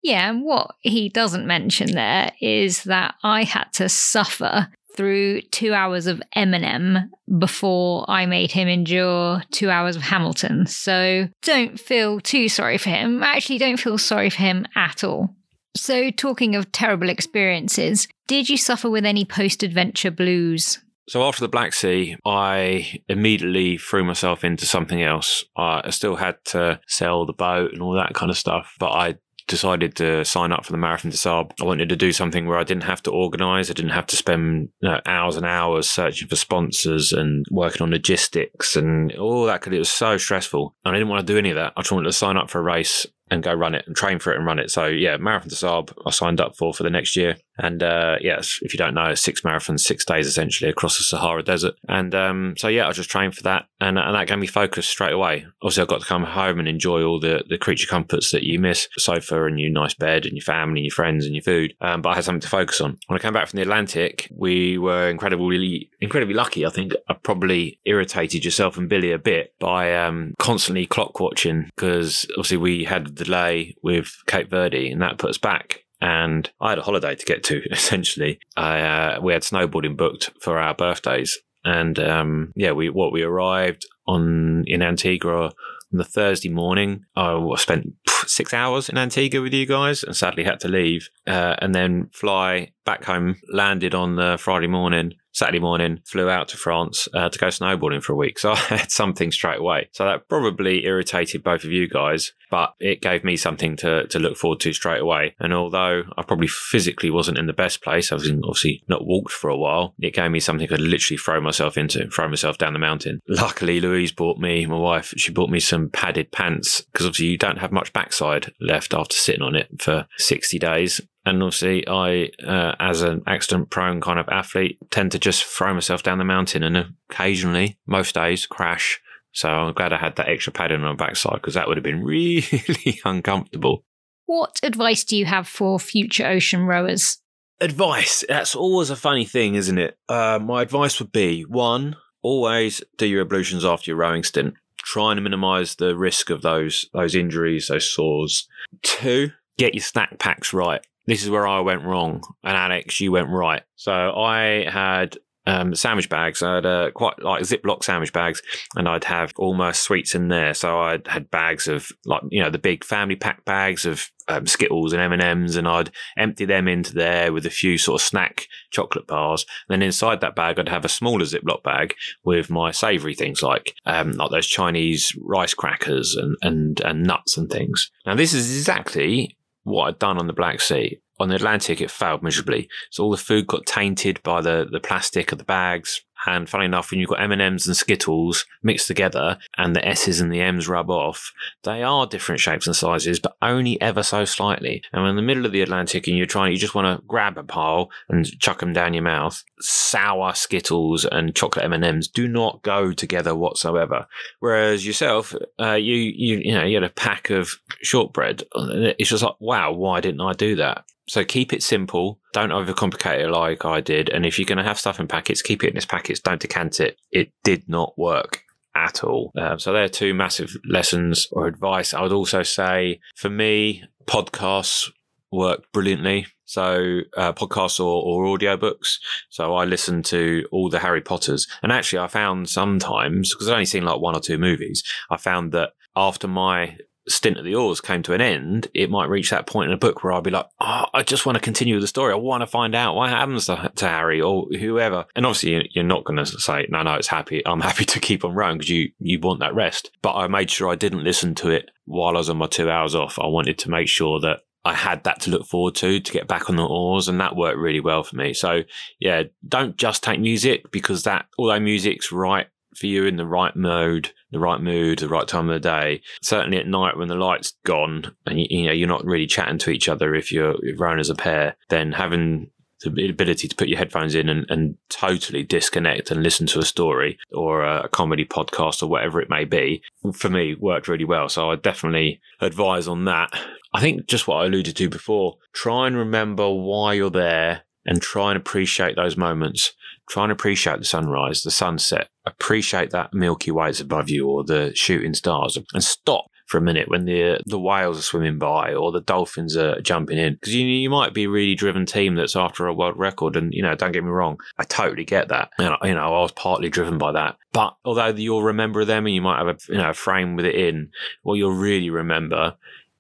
Yeah, 0.02 0.30
and 0.30 0.44
what 0.44 0.76
he 0.82 1.10
doesn't 1.10 1.48
mention 1.48 1.92
there 1.92 2.32
is 2.42 2.84
that 2.84 3.16
I 3.24 3.44
had 3.44 3.72
to 3.74 3.88
suffer 3.88 4.68
through 4.96 5.42
two 5.44 5.74
hours 5.74 6.08
of 6.08 6.22
Eminem 6.36 7.10
before 7.40 8.06
I 8.10 8.26
made 8.26 8.52
him 8.52 8.68
endure 8.68 9.42
two 9.52 9.70
hours 9.70 9.96
of 9.96 10.04
Hamilton. 10.04 10.68
So 10.68 11.30
don't 11.42 11.80
feel 11.80 12.20
too 12.20 12.50
sorry 12.50 12.78
for 12.78 12.90
him. 12.90 13.24
Actually, 13.24 13.58
don't 13.58 13.80
feel 13.80 13.98
sorry 13.98 14.30
for 14.30 14.42
him 14.42 14.68
at 14.76 15.04
all. 15.04 15.36
So, 15.76 16.12
talking 16.12 16.56
of 16.56 16.72
terrible 16.72 17.10
experiences, 17.10 18.08
did 18.28 18.48
you 18.48 18.58
suffer 18.58 18.92
with 18.92 19.06
any 19.06 19.26
post 19.26 19.64
adventure 19.64 20.12
blues? 20.12 20.80
So 21.08 21.24
after 21.24 21.42
the 21.42 21.50
Black 21.50 21.74
Sea, 21.74 22.16
I 22.26 23.02
immediately 23.10 23.78
threw 23.78 24.04
myself 24.04 24.44
into 24.44 24.66
something 24.66 25.02
else. 25.02 25.44
I 25.58 25.90
still 25.90 26.16
had 26.16 26.36
to 26.46 26.80
sell 26.88 27.26
the 27.26 27.34
boat 27.34 27.74
and 27.74 27.82
all 27.82 27.94
that 27.96 28.14
kind 28.14 28.30
of 28.30 28.38
stuff, 28.38 28.76
but 28.80 28.92
I 28.92 29.16
decided 29.48 29.96
to 29.96 30.24
sign 30.24 30.52
up 30.52 30.66
for 30.66 30.72
the 30.72 30.78
Marathon 30.78 31.12
des 31.12 31.18
Sables, 31.18 31.52
I 31.62 31.66
wanted 31.66 31.90
to 31.90 31.96
do 31.96 32.12
something 32.12 32.48
where 32.48 32.58
I 32.58 32.64
didn't 32.64 32.84
have 32.84 33.04
to 33.04 33.12
organise. 33.12 33.70
I 33.70 33.74
didn't 33.74 33.92
have 33.92 34.08
to 34.08 34.16
spend 34.16 34.70
you 34.82 34.90
know, 34.90 35.02
hours 35.06 35.36
and 35.36 35.46
hours 35.46 35.90
searching 35.90 36.28
for 36.28 36.36
sponsors 36.36 37.12
and 37.12 37.46
working 37.52 37.82
on 37.82 37.92
logistics 37.92 38.76
and 38.76 39.12
all 39.14 39.46
that. 39.46 39.62
Because 39.62 39.74
it 39.74 39.80
was 39.80 39.90
so 39.90 40.18
stressful, 40.18 40.76
and 40.86 40.96
I 40.96 40.98
didn't 40.98 41.10
want 41.10 41.26
to 41.26 41.34
do 41.34 41.38
any 41.38 41.50
of 41.50 41.56
that. 41.56 41.74
I 41.76 41.82
just 41.82 41.92
wanted 41.92 42.08
to 42.08 42.14
sign 42.14 42.38
up 42.38 42.50
for 42.50 42.60
a 42.60 42.64
race 42.64 43.06
and 43.32 43.44
go 43.44 43.54
run 43.54 43.76
it 43.76 43.84
and 43.88 43.96
train 43.96 44.20
for 44.20 44.32
it 44.32 44.38
and 44.38 44.46
run 44.46 44.60
it. 44.60 44.70
So 44.70 44.86
yeah, 44.86 45.18
Marathon 45.18 45.50
des 45.50 45.56
Sables 45.56 45.94
I 46.06 46.12
signed 46.12 46.40
up 46.40 46.56
for 46.56 46.74
for 46.74 46.84
the 46.84 46.90
next 46.90 47.16
year. 47.16 47.38
And 47.58 47.84
uh, 47.84 48.18
yes, 48.22 48.60
if 48.62 48.74
you 48.74 48.78
don't 48.78 48.96
know, 48.96 49.14
six 49.16 49.42
marathons, 49.42 49.82
six 49.82 50.06
days 50.06 50.28
essentially 50.28 50.70
across 50.70 50.98
the 50.98 51.04
Sahara 51.04 51.44
Desert. 51.44 51.76
And 51.88 52.14
um, 52.16 52.56
so 52.58 52.68
yeah, 52.68 52.86
I 52.86 52.88
was 52.88 52.98
just 52.98 53.10
trained 53.10 53.36
for 53.36 53.44
that, 53.44 53.66
and, 53.80 53.98
and 54.00 54.16
that 54.16 54.28
gave 54.28 54.40
me 54.40 54.48
focus 54.48 54.88
straight 54.88 55.14
away. 55.14 55.46
Obviously, 55.62 55.84
I 55.84 55.86
got 55.86 56.02
to 56.02 56.08
come 56.08 56.24
home 56.24 56.60
and 56.60 56.68
enjoy 56.68 57.04
all 57.04 57.20
the, 57.20 57.44
the 57.48 57.58
creature 57.58 57.88
comforts 57.88 58.32
that 58.32 58.44
you 58.44 58.60
miss: 58.60 58.88
sofa 58.98 59.46
and 59.46 59.60
your 59.60 59.72
nice 59.72 59.94
bed, 59.94 60.26
and 60.26 60.34
your 60.34 60.44
family, 60.44 60.80
and 60.80 60.86
your 60.86 60.94
friends, 60.94 61.26
and 61.26 61.36
your 61.36 61.44
food. 61.44 61.74
Um, 61.82 62.02
but 62.02 62.10
I 62.10 62.16
had 62.16 62.24
something 62.24 62.42
to 62.42 62.50
focus 62.50 62.82
on. 62.82 62.98
When 63.08 63.20
I 63.20 63.22
came 63.22 63.34
back 63.34 63.48
from 63.48 63.58
the 63.58 63.64
Atlantic, 63.64 64.28
we 64.36 64.78
were 64.78 65.10
incredibly, 65.10 65.90
incredibly 66.02 66.36
lucky. 66.36 66.66
I 66.66 66.70
think 66.70 66.94
I 67.08 67.14
probably 67.14 67.80
irritated 67.86 68.46
yourself 68.46 68.78
and 68.78 68.90
Billy 68.90 69.12
a 69.12 69.20
bit 69.20 69.54
by 69.60 69.96
um, 69.96 70.34
constantly 70.40 70.86
clock 70.86 71.20
watching 71.20 71.70
because 71.76 72.26
obviously 72.32 72.58
we 72.58 72.84
had 72.84 73.08
a 73.08 73.12
delay 73.12 73.76
with 73.84 74.16
Cape 74.28 74.50
Verde, 74.50 74.92
and 74.92 75.02
that 75.02 75.18
put 75.18 75.30
us 75.30 75.38
back 75.38 75.84
and 76.04 76.52
I 76.60 76.72
had 76.72 76.80
a 76.80 76.84
holiday 76.84 77.16
to 77.16 77.26
get 77.26 77.44
to. 77.46 77.64
Essentially, 77.72 78.40
I, 78.58 78.82
uh, 78.82 79.22
we 79.22 79.32
had 79.34 79.42
snowboarding 79.42 79.96
booked 79.96 80.32
for 80.42 80.60
our 80.60 80.76
birthdays, 80.76 81.40
and 81.64 81.98
um, 81.98 82.52
yeah, 82.56 82.74
we 82.74 82.90
what 82.90 83.14
we 83.14 83.24
arrived 83.24 83.86
on 84.06 84.66
in 84.68 84.82
Antigua 84.82 85.46
On 85.46 85.52
the 85.92 86.04
Thursday 86.04 86.50
morning, 86.50 87.06
I 87.16 87.42
spent 87.56 87.94
six 88.26 88.54
hours 88.54 88.90
in 88.90 88.98
Antigua 88.98 89.42
with 89.42 89.54
you 89.54 89.66
guys 89.66 90.04
and 90.04 90.16
sadly 90.16 90.44
had 90.44 90.60
to 90.60 90.68
leave 90.68 91.10
uh, 91.26 91.56
and 91.60 91.74
then 91.74 92.10
fly 92.14 92.74
back 92.86 93.06
home, 93.06 93.38
landed 93.52 93.96
on 93.96 94.18
the 94.18 94.38
Friday 94.38 94.68
morning, 94.68 95.14
Saturday 95.34 95.60
morning, 95.60 96.00
flew 96.06 96.30
out 96.30 96.48
to 96.50 96.58
France 96.58 97.08
uh, 97.14 97.28
to 97.28 97.40
go 97.40 97.48
snowboarding 97.48 98.04
for 98.04 98.14
a 98.14 98.16
week. 98.16 98.40
So 98.40 98.52
I 98.54 98.56
had 98.56 98.92
something 98.92 99.32
straight 99.32 99.60
away. 99.60 99.90
So 99.92 100.06
that 100.06 100.30
probably 100.30 100.86
irritated 100.86 101.44
both 101.44 101.64
of 101.64 101.72
you 101.72 101.90
guys, 101.90 102.34
but 102.52 102.76
it 102.80 103.02
gave 103.02 103.24
me 103.24 103.36
something 103.36 103.76
to, 103.78 104.08
to 104.08 104.20
look 104.20 104.38
forward 104.38 104.60
to 104.62 104.74
straight 104.74 105.02
away. 105.02 105.36
And 105.40 105.54
although 105.54 106.04
I 106.16 106.22
probably 106.22 106.48
physically 106.48 107.10
wasn't 107.10 107.40
in 107.40 107.48
the 107.48 107.54
best 107.54 107.82
place, 107.82 108.12
I 108.12 108.16
was 108.16 108.30
obviously 108.30 108.84
not 108.88 109.06
walked 109.06 109.32
for 109.32 109.50
a 109.50 109.58
while, 109.58 109.96
it 110.00 110.14
gave 110.14 110.32
me 110.32 110.40
something 110.40 110.66
I 110.66 110.70
could 110.70 110.82
literally 110.82 111.18
throw 111.18 111.42
myself 111.42 111.78
into, 111.78 112.08
throw 112.10 112.28
myself 112.28 112.58
down 112.58 112.74
the 112.74 112.80
mountain. 112.80 113.20
Luckily, 113.28 113.82
Louise 113.82 114.12
bought 114.12 114.38
me, 114.38 114.66
my 114.66 114.78
wife, 114.78 115.14
she 115.18 115.32
bought 115.32 115.50
me 115.50 115.60
some 115.60 115.90
padded 115.90 116.32
pants 116.32 116.82
because 116.82 117.08
obviously 117.08 117.28
you 117.28 117.38
don't 117.38 117.60
have 117.60 117.72
much 117.72 117.92
backside 117.92 118.54
left 118.62 118.94
after 118.94 119.16
sitting 119.16 119.42
on 119.42 119.56
it 119.56 119.82
for 119.82 120.06
60 120.18 120.60
days. 120.60 121.02
And 121.26 121.42
obviously, 121.42 121.88
I, 121.88 122.32
uh, 122.46 122.76
as 122.80 123.02
an 123.02 123.24
accident 123.26 123.70
prone 123.70 124.02
kind 124.02 124.20
of 124.20 124.28
athlete, 124.28 124.78
tend 124.92 125.12
to 125.14 125.20
just 125.20 125.46
throw 125.46 125.74
myself 125.74 126.04
down 126.04 126.18
the 126.18 126.26
mountain 126.26 126.64
and 126.64 126.96
occasionally, 127.10 127.78
most 127.86 128.16
days, 128.16 128.46
crash. 128.46 129.00
So 129.32 129.50
I'm 129.50 129.74
glad 129.74 129.94
I 129.94 129.98
had 129.98 130.18
that 130.18 130.28
extra 130.28 130.52
padding 130.52 130.84
on 130.84 130.96
my 130.98 131.06
backside 131.06 131.36
because 131.36 131.54
that 131.54 131.68
would 131.68 131.78
have 131.78 131.84
been 131.84 132.04
really 132.04 133.00
uncomfortable. 133.06 133.86
What 134.26 134.60
advice 134.64 135.04
do 135.04 135.18
you 135.18 135.26
have 135.26 135.48
for 135.48 135.80
future 135.80 136.28
ocean 136.28 136.66
rowers? 136.66 137.20
Advice. 137.62 138.26
That's 138.28 138.56
always 138.56 138.90
a 138.90 138.96
funny 138.96 139.26
thing, 139.26 139.56
isn't 139.56 139.78
it? 139.78 139.98
Uh, 140.10 140.40
my 140.42 140.62
advice 140.62 141.00
would 141.00 141.12
be 141.12 141.44
one, 141.44 141.96
always 142.22 142.84
do 142.98 143.06
your 143.06 143.22
ablutions 143.22 143.64
after 143.64 143.92
your 143.92 143.98
rowing 143.98 144.24
stint. 144.24 144.56
Try 144.78 145.14
and 145.14 145.24
minimize 145.24 145.76
the 145.76 145.96
risk 145.96 146.30
of 146.30 146.42
those 146.42 146.90
those 146.94 147.16
injuries, 147.16 147.68
those 147.68 147.90
sores. 147.90 148.50
Two, 148.82 149.32
get 149.58 149.74
your 149.74 149.84
snack 149.84 150.20
packs 150.20 150.52
right 150.52 150.86
this 151.06 151.24
is 151.24 151.30
where 151.30 151.48
I 151.48 151.60
went 151.60 151.84
wrong, 151.84 152.24
and 152.44 152.56
Alex, 152.56 153.00
you 153.02 153.12
went 153.12 153.30
right. 153.30 153.64
So 153.76 153.92
I 153.92 154.70
had 154.70 155.18
um, 155.46 155.76
sandwich 155.76 156.10
bags. 156.10 156.42
I 156.42 156.56
had 156.56 156.66
uh, 156.66 156.92
quite 156.92 157.22
like 157.22 157.44
Ziploc 157.44 157.84
sandwich 157.84 158.14
bags, 158.14 158.42
and 158.76 158.88
I'd 158.88 159.04
have 159.04 159.34
almost 159.38 159.84
sweets 159.84 160.16
in 160.16 160.30
there. 160.30 160.54
So 160.54 160.80
I 160.80 161.00
had 161.06 161.30
bags 161.30 161.68
of 161.68 161.90
like 162.06 162.22
you 162.30 162.42
know 162.42 162.50
the 162.50 162.58
big 162.58 162.84
family 162.84 163.16
pack 163.16 163.44
bags 163.44 163.86
of 163.86 164.10
um, 164.30 164.48
Skittles 164.48 164.94
and 164.94 165.02
M 165.02 165.12
and 165.12 165.22
M's, 165.22 165.56
and 165.56 165.68
I'd 165.68 165.92
empty 166.18 166.46
them 166.46 166.68
into 166.68 166.94
there 166.94 167.34
with 167.34 167.46
a 167.46 167.52
few 167.52 167.78
sort 167.78 168.02
of 168.02 168.06
snack 168.06 168.48
chocolate 168.72 169.08
bars. 169.08 169.46
And 169.68 169.74
then 169.74 169.86
inside 169.86 170.22
that 170.22 170.36
bag, 170.36 170.60
I'd 170.60 170.70
have 170.70 170.86
a 170.86 170.90
smaller 170.90 171.26
Ziploc 171.26 171.64
bag 171.64 171.96
with 172.24 172.50
my 172.50 172.72
savoury 172.72 173.16
things 173.16 173.44
like 173.44 173.76
um, 173.86 174.14
like 174.14 174.32
those 174.32 174.48
Chinese 174.48 175.14
rice 175.22 175.54
crackers 175.54 176.16
and 176.16 176.38
and 176.42 176.80
and 176.82 177.04
nuts 177.04 177.38
and 177.38 177.50
things. 177.50 177.92
Now 178.06 178.16
this 178.16 178.34
is 178.34 178.58
exactly 178.58 179.38
what 179.64 179.88
I'd 179.88 180.00
done 180.00 180.18
on 180.18 180.28
the 180.28 180.34
Black 180.34 180.62
Sea. 180.62 181.00
On 181.20 181.30
the 181.30 181.36
Atlantic, 181.36 181.80
it 181.80 181.92
failed 181.92 182.24
miserably. 182.24 182.68
So 182.92 183.04
all 183.04 183.12
the 183.12 183.18
food 183.18 183.48
got 183.48 183.66
tainted 183.66 184.22
by 184.24 184.42
the, 184.42 184.68
the 184.70 184.80
plastic 184.80 185.32
of 185.32 185.38
the 185.38 185.44
bags. 185.44 186.04
And 186.26 186.50
funny 186.50 186.66
enough, 186.66 186.92
when 186.92 187.00
you've 187.00 187.10
got 187.10 187.22
M&Ms 187.22 187.68
and 187.68 187.76
Skittles 187.76 188.46
mixed 188.62 188.88
together 188.88 189.38
and 189.58 189.76
the 189.76 189.86
S's 189.88 190.22
and 190.22 190.32
the 190.32 190.42
M's 190.42 190.68
rub 190.68 190.90
off, 190.90 191.32
they 191.64 191.84
are 191.84 192.08
different 192.08 192.42
shapes 192.42 192.68
and 192.68 192.76
sizes, 192.76 193.20
but 193.20 193.38
only 193.42 193.80
ever 193.82 194.04
so 194.04 194.26
slightly. 194.26 194.82
And 194.92 195.08
in 195.08 195.16
the 195.16 195.22
middle 195.22 195.46
of 195.46 195.52
the 195.52 195.62
Atlantic 195.62 196.08
and 196.08 196.18
you're 196.18 196.26
trying, 196.26 196.52
you 196.52 196.58
just 196.58 196.76
want 196.76 197.00
to 197.00 197.06
grab 197.06 197.38
a 197.38 197.44
pile 197.44 197.90
and 198.10 198.26
chuck 198.40 198.60
them 198.60 198.74
down 198.74 198.94
your 198.94 199.04
mouth. 199.04 199.44
Sour 199.60 200.34
Skittles 200.34 201.06
and 201.06 201.36
chocolate 201.36 201.66
M&Ms 201.66 202.08
do 202.08 202.28
not 202.28 202.62
go 202.64 202.94
together 202.94 203.36
whatsoever. 203.36 204.08
Whereas 204.40 204.86
yourself, 204.86 205.36
uh, 205.60 205.74
you, 205.74 205.96
you, 205.96 206.38
you 206.38 206.54
know, 206.54 206.64
you 206.64 206.76
had 206.76 206.84
a 206.84 206.90
pack 206.90 207.30
of 207.30 207.52
shortbread. 207.82 208.44
It's 208.54 209.10
just 209.10 209.24
like, 209.24 209.40
wow, 209.40 209.72
why 209.72 210.02
didn't 210.02 210.22
I 210.22 210.34
do 210.34 210.56
that? 210.58 210.86
So 211.08 211.26
keep 211.26 211.52
it 211.52 211.64
simple. 211.64 212.20
Don't 212.32 212.52
overcomplicate 212.52 213.20
it 213.20 213.30
like 213.30 213.66
I 213.66 213.82
did. 213.82 214.10
And 214.10 214.26
if 214.26 214.40
you're 214.40 214.46
going 214.46 214.58
to 214.58 214.64
have 214.64 214.80
stuff 214.80 215.00
in 215.00 215.08
packets, 215.08 215.42
keep 215.42 215.64
it 215.64 215.72
in 215.72 215.78
its 215.78 215.86
packets. 215.86 216.20
Don't 216.20 216.42
decant 216.42 216.80
it. 216.80 216.98
It 217.12 217.32
did 217.44 217.68
not 217.68 217.98
work 217.98 218.44
at 218.76 219.04
all. 219.04 219.32
Um, 219.38 219.60
so 219.60 219.74
there 219.74 219.84
are 219.84 219.90
two 219.90 220.14
massive 220.14 220.56
lessons 220.68 221.28
or 221.32 221.48
advice. 221.48 221.94
I 221.94 222.02
would 222.02 222.14
also 222.14 222.44
say 222.44 223.00
for 223.16 223.30
me, 223.30 223.84
podcasts 224.06 224.90
work 225.32 225.72
brilliantly. 225.72 226.28
So 226.46 227.02
uh, 227.18 227.34
podcasts 227.34 227.80
or, 227.80 228.04
or 228.04 228.38
audiobooks. 228.38 228.98
So 229.30 229.56
I 229.56 229.66
listen 229.66 230.04
to 230.04 230.48
all 230.52 230.70
the 230.70 230.80
Harry 230.80 231.02
Potters. 231.02 231.48
And 231.62 231.72
actually 231.72 232.00
I 232.00 232.08
found 232.08 232.50
sometimes, 232.50 233.34
because 233.34 233.48
I've 233.48 233.54
only 233.54 233.66
seen 233.66 233.84
like 233.84 234.00
one 234.00 234.16
or 234.16 234.20
two 234.20 234.38
movies, 234.38 234.84
I 235.10 235.18
found 235.18 235.52
that 235.52 235.72
after 235.96 236.28
my 236.28 236.78
stint 237.08 237.38
at 237.38 237.44
the 237.44 237.56
oars 237.56 237.82
came 237.82 238.04
to 238.04 238.14
an 238.14 238.22
end, 238.22 238.68
it 238.74 238.90
might 238.90 239.10
reach 239.10 239.30
that 239.30 239.48
point 239.48 239.70
in 239.70 239.74
a 239.74 239.80
book 239.80 240.04
where 240.04 240.14
I'll 240.14 240.22
be 240.22 240.32
like, 240.32 240.46
oh, 240.60 240.86
I 240.94 241.04
just 241.04 241.26
want 241.26 241.36
to 241.36 241.42
continue 241.42 241.80
the 241.80 241.88
story. 241.88 242.14
I 242.14 242.18
want 242.18 242.42
to 242.42 242.48
find 242.48 242.76
out 242.76 242.96
what 242.96 243.10
happens 243.10 243.46
to, 243.48 243.72
to 243.76 243.88
Harry 243.88 244.22
or 244.22 244.48
whoever. 244.60 245.06
And 245.16 245.26
obviously, 245.26 245.70
you're 245.74 245.84
not 245.84 246.06
going 246.06 246.18
to 246.18 246.26
say, 246.26 246.66
no, 246.70 246.84
no, 246.84 246.96
it's 246.96 247.08
happy. 247.08 247.46
I'm 247.46 247.62
happy 247.62 247.86
to 247.86 248.00
keep 248.00 248.24
on 248.24 248.36
rowing 248.36 248.58
because 248.58 248.70
you, 248.70 248.90
you 249.00 249.20
want 249.20 249.40
that 249.42 249.56
rest. 249.56 249.92
But 250.02 250.16
I 250.16 250.28
made 250.28 250.50
sure 250.50 250.70
I 250.70 250.76
didn't 250.76 251.04
listen 251.04 251.36
to 251.36 251.50
it 251.50 251.70
while 251.86 252.16
I 252.16 252.20
was 252.20 252.30
on 252.30 252.38
my 252.38 252.48
two 252.48 252.70
hours 252.70 252.96
off. 252.96 253.20
I 253.20 253.28
wanted 253.28 253.58
to 253.60 253.70
make 253.70 253.88
sure 253.88 254.20
that 254.22 254.40
I 254.66 254.74
had 254.74 255.04
that 255.04 255.20
to 255.22 255.30
look 255.30 255.46
forward 255.46 255.76
to 255.76 256.00
to 256.00 256.12
get 256.12 256.28
back 256.28 256.50
on 256.50 256.56
the 256.56 256.66
oars, 256.66 257.10
and 257.10 257.20
that 257.20 257.36
worked 257.36 257.58
really 257.58 257.82
well 257.82 258.04
for 258.04 258.16
me. 258.16 258.34
So, 258.34 258.62
yeah, 258.98 259.24
don't 259.46 259.76
just 259.76 260.04
take 260.04 260.22
music 260.22 260.72
because 260.72 261.04
that, 261.04 261.26
although 261.38 261.60
music's 261.60 262.14
right 262.14 262.48
for 262.78 262.88
you 262.88 263.06
in 263.06 263.18
the 263.18 263.26
right 263.26 263.56
mode, 263.56 264.12
the 264.32 264.40
right 264.40 264.62
mood, 264.62 265.00
the 265.00 265.10
right 265.10 265.28
time 265.28 265.50
of 265.50 265.54
the 265.54 265.60
day. 265.60 266.02
Certainly 266.22 266.58
at 266.58 266.68
night 266.68 266.98
when 266.98 267.08
the 267.08 267.16
light's 267.16 267.54
gone 267.66 268.16
and 268.26 268.40
you, 268.40 268.48
you 268.50 268.66
know 268.66 268.72
you're 268.72 268.88
not 268.88 269.06
really 269.06 269.28
chatting 269.28 269.58
to 269.60 269.72
each 269.72 269.88
other 269.88 270.16
if 270.16 270.32
you're, 270.32 270.56
you're 270.64 271.00
as 271.00 271.10
a 271.10 271.16
pair, 271.16 271.56
then 271.70 271.92
having 271.92 272.50
the 272.90 273.10
ability 273.10 273.48
to 273.48 273.56
put 273.56 273.68
your 273.68 273.78
headphones 273.78 274.16
in 274.16 274.30
and, 274.30 274.46
and, 274.50 274.76
totally 274.90 275.44
disconnect 275.44 276.12
and 276.12 276.22
listen 276.22 276.46
to 276.46 276.60
a 276.60 276.66
story 276.66 277.18
or 277.32 277.64
a, 277.64 277.88
comedy 277.90 278.26
podcast 278.26 278.84
or 278.84 278.88
whatever 278.88 279.20
it 279.20 279.30
may 279.30 279.44
be, 279.44 279.82
for 280.14 280.30
me 280.30 280.56
worked 280.56 280.88
really 280.88 281.06
well. 281.06 281.28
So 281.30 281.52
I 281.52 281.56
definitely 281.56 282.22
advise 282.42 282.88
on 282.88 283.06
that. 283.06 283.32
I 283.74 283.82
think 283.82 284.06
just 284.06 284.28
what 284.28 284.38
I 284.38 284.46
alluded 284.46 284.76
to 284.76 284.90
before, 284.90 285.38
try 285.54 285.88
and 285.88 285.98
remember 285.98 286.50
why 286.50 286.94
you're 286.94 287.10
there 287.10 287.64
and 287.86 288.02
try 288.02 288.32
and 288.32 288.38
appreciate 288.38 288.96
those 288.96 289.18
moments. 289.18 289.74
Try 290.10 290.24
and 290.24 290.32
appreciate 290.32 290.80
the 290.80 290.86
sunrise, 290.86 291.44
the 291.44 291.52
sunset, 291.52 292.10
appreciate 292.26 292.92
that 292.92 293.14
Milky 293.14 293.52
Way 293.52 293.70
is 293.70 293.80
above 293.80 294.10
you 294.10 294.28
or 294.28 294.44
the 294.44 294.74
shooting 294.76 295.14
stars 295.14 295.58
and 295.74 295.84
stop 295.84 296.26
for 296.46 296.58
a 296.58 296.62
minute 296.62 296.90
when 296.90 297.06
the 297.06 297.40
the 297.46 297.60
whales 297.60 297.98
are 297.98 298.04
swimming 298.04 298.38
by 298.38 298.74
or 298.74 298.92
the 298.92 299.02
dolphins 299.02 299.56
are 299.56 299.80
jumping 299.82 300.18
in. 300.18 300.34
Because 300.34 300.54
you 300.54 300.66
you 300.66 300.90
might 300.90 301.14
be 301.14 301.24
a 301.24 301.30
really 301.30 301.56
driven 301.56 301.86
team 301.86 302.16
that's 302.16 302.36
after 302.36 302.68
a 302.68 302.74
world 302.74 302.98
record 302.98 303.36
and 303.36 303.54
you 303.54 303.64
know 303.64 303.76
don't 303.76 303.92
get 303.92 304.04
me 304.04 304.10
wrong 304.10 304.40
I 304.58 304.64
totally 304.64 305.06
get 305.06 305.30
that. 305.30 305.50
And 305.58 305.76
you 305.84 305.96
know 305.96 306.02
I 306.02 306.22
was 306.22 306.32
partly 306.32 306.70
driven 306.70 306.98
by 306.98 307.14
that. 307.14 307.38
But 307.54 307.76
although 307.86 308.08
you'll 308.08 308.44
remember 308.44 308.86
them 308.86 309.06
and 309.06 309.16
you 309.16 309.22
might 309.22 309.40
have 309.40 309.48
a 309.48 309.58
you 309.68 309.80
know 309.80 309.90
a 309.90 309.94
frame 309.94 310.36
with 310.36 310.46
it 310.46 310.56
in 310.56 310.92
what 311.24 311.36
you'll 311.36 311.56
really 311.56 311.90
remember 311.90 312.56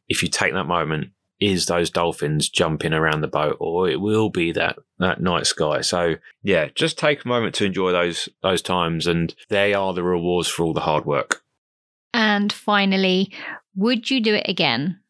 if 0.07 0.23
you 0.23 0.29
take 0.29 0.53
that 0.53 0.65
moment 0.65 1.09
is 1.43 1.65
those 1.65 1.89
dolphins 1.89 2.47
jumping 2.47 2.93
around 2.93 3.21
the 3.21 3.27
boat, 3.27 3.57
or 3.59 3.89
it 3.89 3.99
will 3.99 4.29
be 4.29 4.51
that 4.53 4.77
that 4.99 5.21
night 5.21 5.45
sky. 5.45 5.81
So 5.81 6.15
yeah, 6.41 6.69
just 6.73 6.97
take 6.97 7.25
a 7.25 7.27
moment 7.27 7.55
to 7.55 7.65
enjoy 7.65 7.91
those 7.91 8.29
those 8.41 8.61
times, 8.61 9.07
and 9.07 9.35
they 9.49 9.73
are 9.73 9.93
the 9.93 10.03
rewards 10.03 10.47
for 10.47 10.63
all 10.63 10.73
the 10.73 10.81
hard 10.81 11.05
work. 11.05 11.41
And 12.13 12.53
finally, 12.53 13.31
would 13.75 14.09
you 14.09 14.21
do 14.21 14.33
it 14.35 14.47
again? 14.47 14.99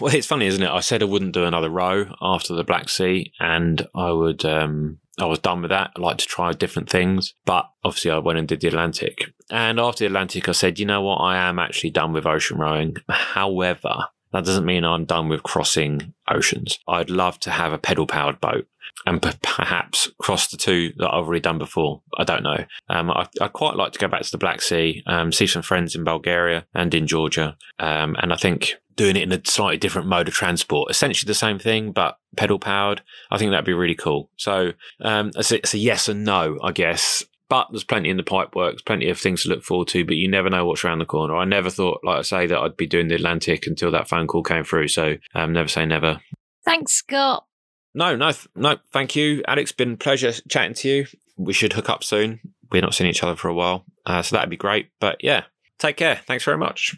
Well, 0.00 0.12
it's 0.12 0.26
funny, 0.26 0.46
isn't 0.46 0.62
it? 0.62 0.70
I 0.70 0.80
said 0.80 1.02
I 1.02 1.06
wouldn't 1.06 1.34
do 1.34 1.44
another 1.44 1.70
row 1.70 2.12
after 2.20 2.52
the 2.52 2.64
Black 2.64 2.88
Sea, 2.88 3.32
and 3.38 3.86
I 3.94 4.10
would. 4.10 4.44
Um, 4.44 4.98
I 5.20 5.26
was 5.26 5.38
done 5.38 5.62
with 5.62 5.70
that. 5.70 5.92
I 5.96 6.00
like 6.00 6.18
to 6.18 6.26
try 6.26 6.52
different 6.52 6.90
things, 6.90 7.34
but 7.44 7.68
obviously 7.84 8.10
I 8.10 8.18
went 8.18 8.38
and 8.38 8.46
did 8.46 8.60
the 8.60 8.68
Atlantic. 8.68 9.32
And 9.50 9.80
after 9.80 10.00
the 10.00 10.06
Atlantic, 10.06 10.48
I 10.48 10.52
said, 10.52 10.78
you 10.78 10.86
know 10.86 11.02
what? 11.02 11.16
I 11.16 11.36
am 11.36 11.58
actually 11.58 11.90
done 11.90 12.12
with 12.12 12.26
ocean 12.26 12.58
rowing. 12.58 12.96
However, 13.08 14.06
that 14.32 14.44
doesn't 14.44 14.66
mean 14.66 14.84
I'm 14.84 15.04
done 15.04 15.28
with 15.28 15.42
crossing 15.42 16.14
oceans. 16.28 16.78
I'd 16.86 17.10
love 17.10 17.38
to 17.40 17.50
have 17.50 17.72
a 17.72 17.78
pedal 17.78 18.06
powered 18.06 18.40
boat 18.40 18.66
and 19.06 19.22
p- 19.22 19.30
perhaps 19.42 20.10
cross 20.18 20.48
the 20.48 20.56
two 20.56 20.92
that 20.96 21.08
I've 21.08 21.24
already 21.24 21.40
done 21.40 21.58
before. 21.58 22.02
I 22.16 22.24
don't 22.24 22.42
know. 22.42 22.64
Um, 22.88 23.10
I, 23.10 23.26
would 23.40 23.52
quite 23.52 23.76
like 23.76 23.92
to 23.92 23.98
go 23.98 24.08
back 24.08 24.22
to 24.22 24.30
the 24.30 24.38
Black 24.38 24.60
Sea, 24.60 25.02
um, 25.06 25.32
see 25.32 25.46
some 25.46 25.62
friends 25.62 25.94
in 25.94 26.04
Bulgaria 26.04 26.66
and 26.74 26.92
in 26.94 27.06
Georgia. 27.06 27.56
Um, 27.78 28.16
and 28.20 28.32
I 28.32 28.36
think 28.36 28.74
doing 28.96 29.16
it 29.16 29.22
in 29.22 29.32
a 29.32 29.40
slightly 29.44 29.78
different 29.78 30.08
mode 30.08 30.28
of 30.28 30.34
transport, 30.34 30.90
essentially 30.90 31.28
the 31.28 31.34
same 31.34 31.58
thing, 31.58 31.92
but 31.92 32.18
pedal 32.36 32.58
powered, 32.58 33.02
I 33.30 33.38
think 33.38 33.50
that'd 33.50 33.64
be 33.64 33.72
really 33.72 33.94
cool. 33.94 34.30
So 34.36 34.72
um, 35.00 35.30
it's, 35.36 35.52
a, 35.52 35.56
it's 35.58 35.74
a 35.74 35.78
yes 35.78 36.08
and 36.08 36.24
no, 36.24 36.58
I 36.62 36.72
guess. 36.72 37.24
But 37.48 37.68
there's 37.70 37.84
plenty 37.84 38.10
in 38.10 38.18
the 38.18 38.22
pipe 38.22 38.54
works, 38.54 38.82
plenty 38.82 39.08
of 39.08 39.18
things 39.18 39.42
to 39.42 39.48
look 39.48 39.62
forward 39.62 39.88
to, 39.88 40.04
but 40.04 40.16
you 40.16 40.28
never 40.28 40.50
know 40.50 40.66
what's 40.66 40.84
around 40.84 40.98
the 40.98 41.06
corner. 41.06 41.34
I 41.34 41.44
never 41.44 41.70
thought, 41.70 42.00
like 42.04 42.18
I 42.18 42.22
say, 42.22 42.46
that 42.46 42.58
I'd 42.58 42.76
be 42.76 42.86
doing 42.86 43.08
the 43.08 43.14
Atlantic 43.14 43.66
until 43.66 43.90
that 43.92 44.08
phone 44.08 44.26
call 44.26 44.42
came 44.42 44.64
through. 44.64 44.88
So 44.88 45.16
um, 45.34 45.52
never 45.52 45.68
say 45.68 45.86
never. 45.86 46.20
Thanks, 46.64 46.92
Scott. 46.92 47.46
No, 47.94 48.16
no, 48.16 48.32
no. 48.54 48.76
Thank 48.92 49.16
you, 49.16 49.42
Alex. 49.48 49.72
Been 49.72 49.96
pleasure 49.96 50.32
chatting 50.48 50.74
to 50.74 50.88
you. 50.88 51.06
We 51.38 51.54
should 51.54 51.72
hook 51.72 51.88
up 51.88 52.04
soon. 52.04 52.40
We're 52.70 52.82
not 52.82 52.94
seeing 52.94 53.08
each 53.08 53.22
other 53.22 53.34
for 53.34 53.48
a 53.48 53.54
while, 53.54 53.86
uh, 54.04 54.20
so 54.20 54.36
that'd 54.36 54.50
be 54.50 54.56
great. 54.58 54.90
But 55.00 55.24
yeah, 55.24 55.44
take 55.78 55.96
care. 55.96 56.20
Thanks 56.26 56.44
very 56.44 56.58
much. 56.58 56.94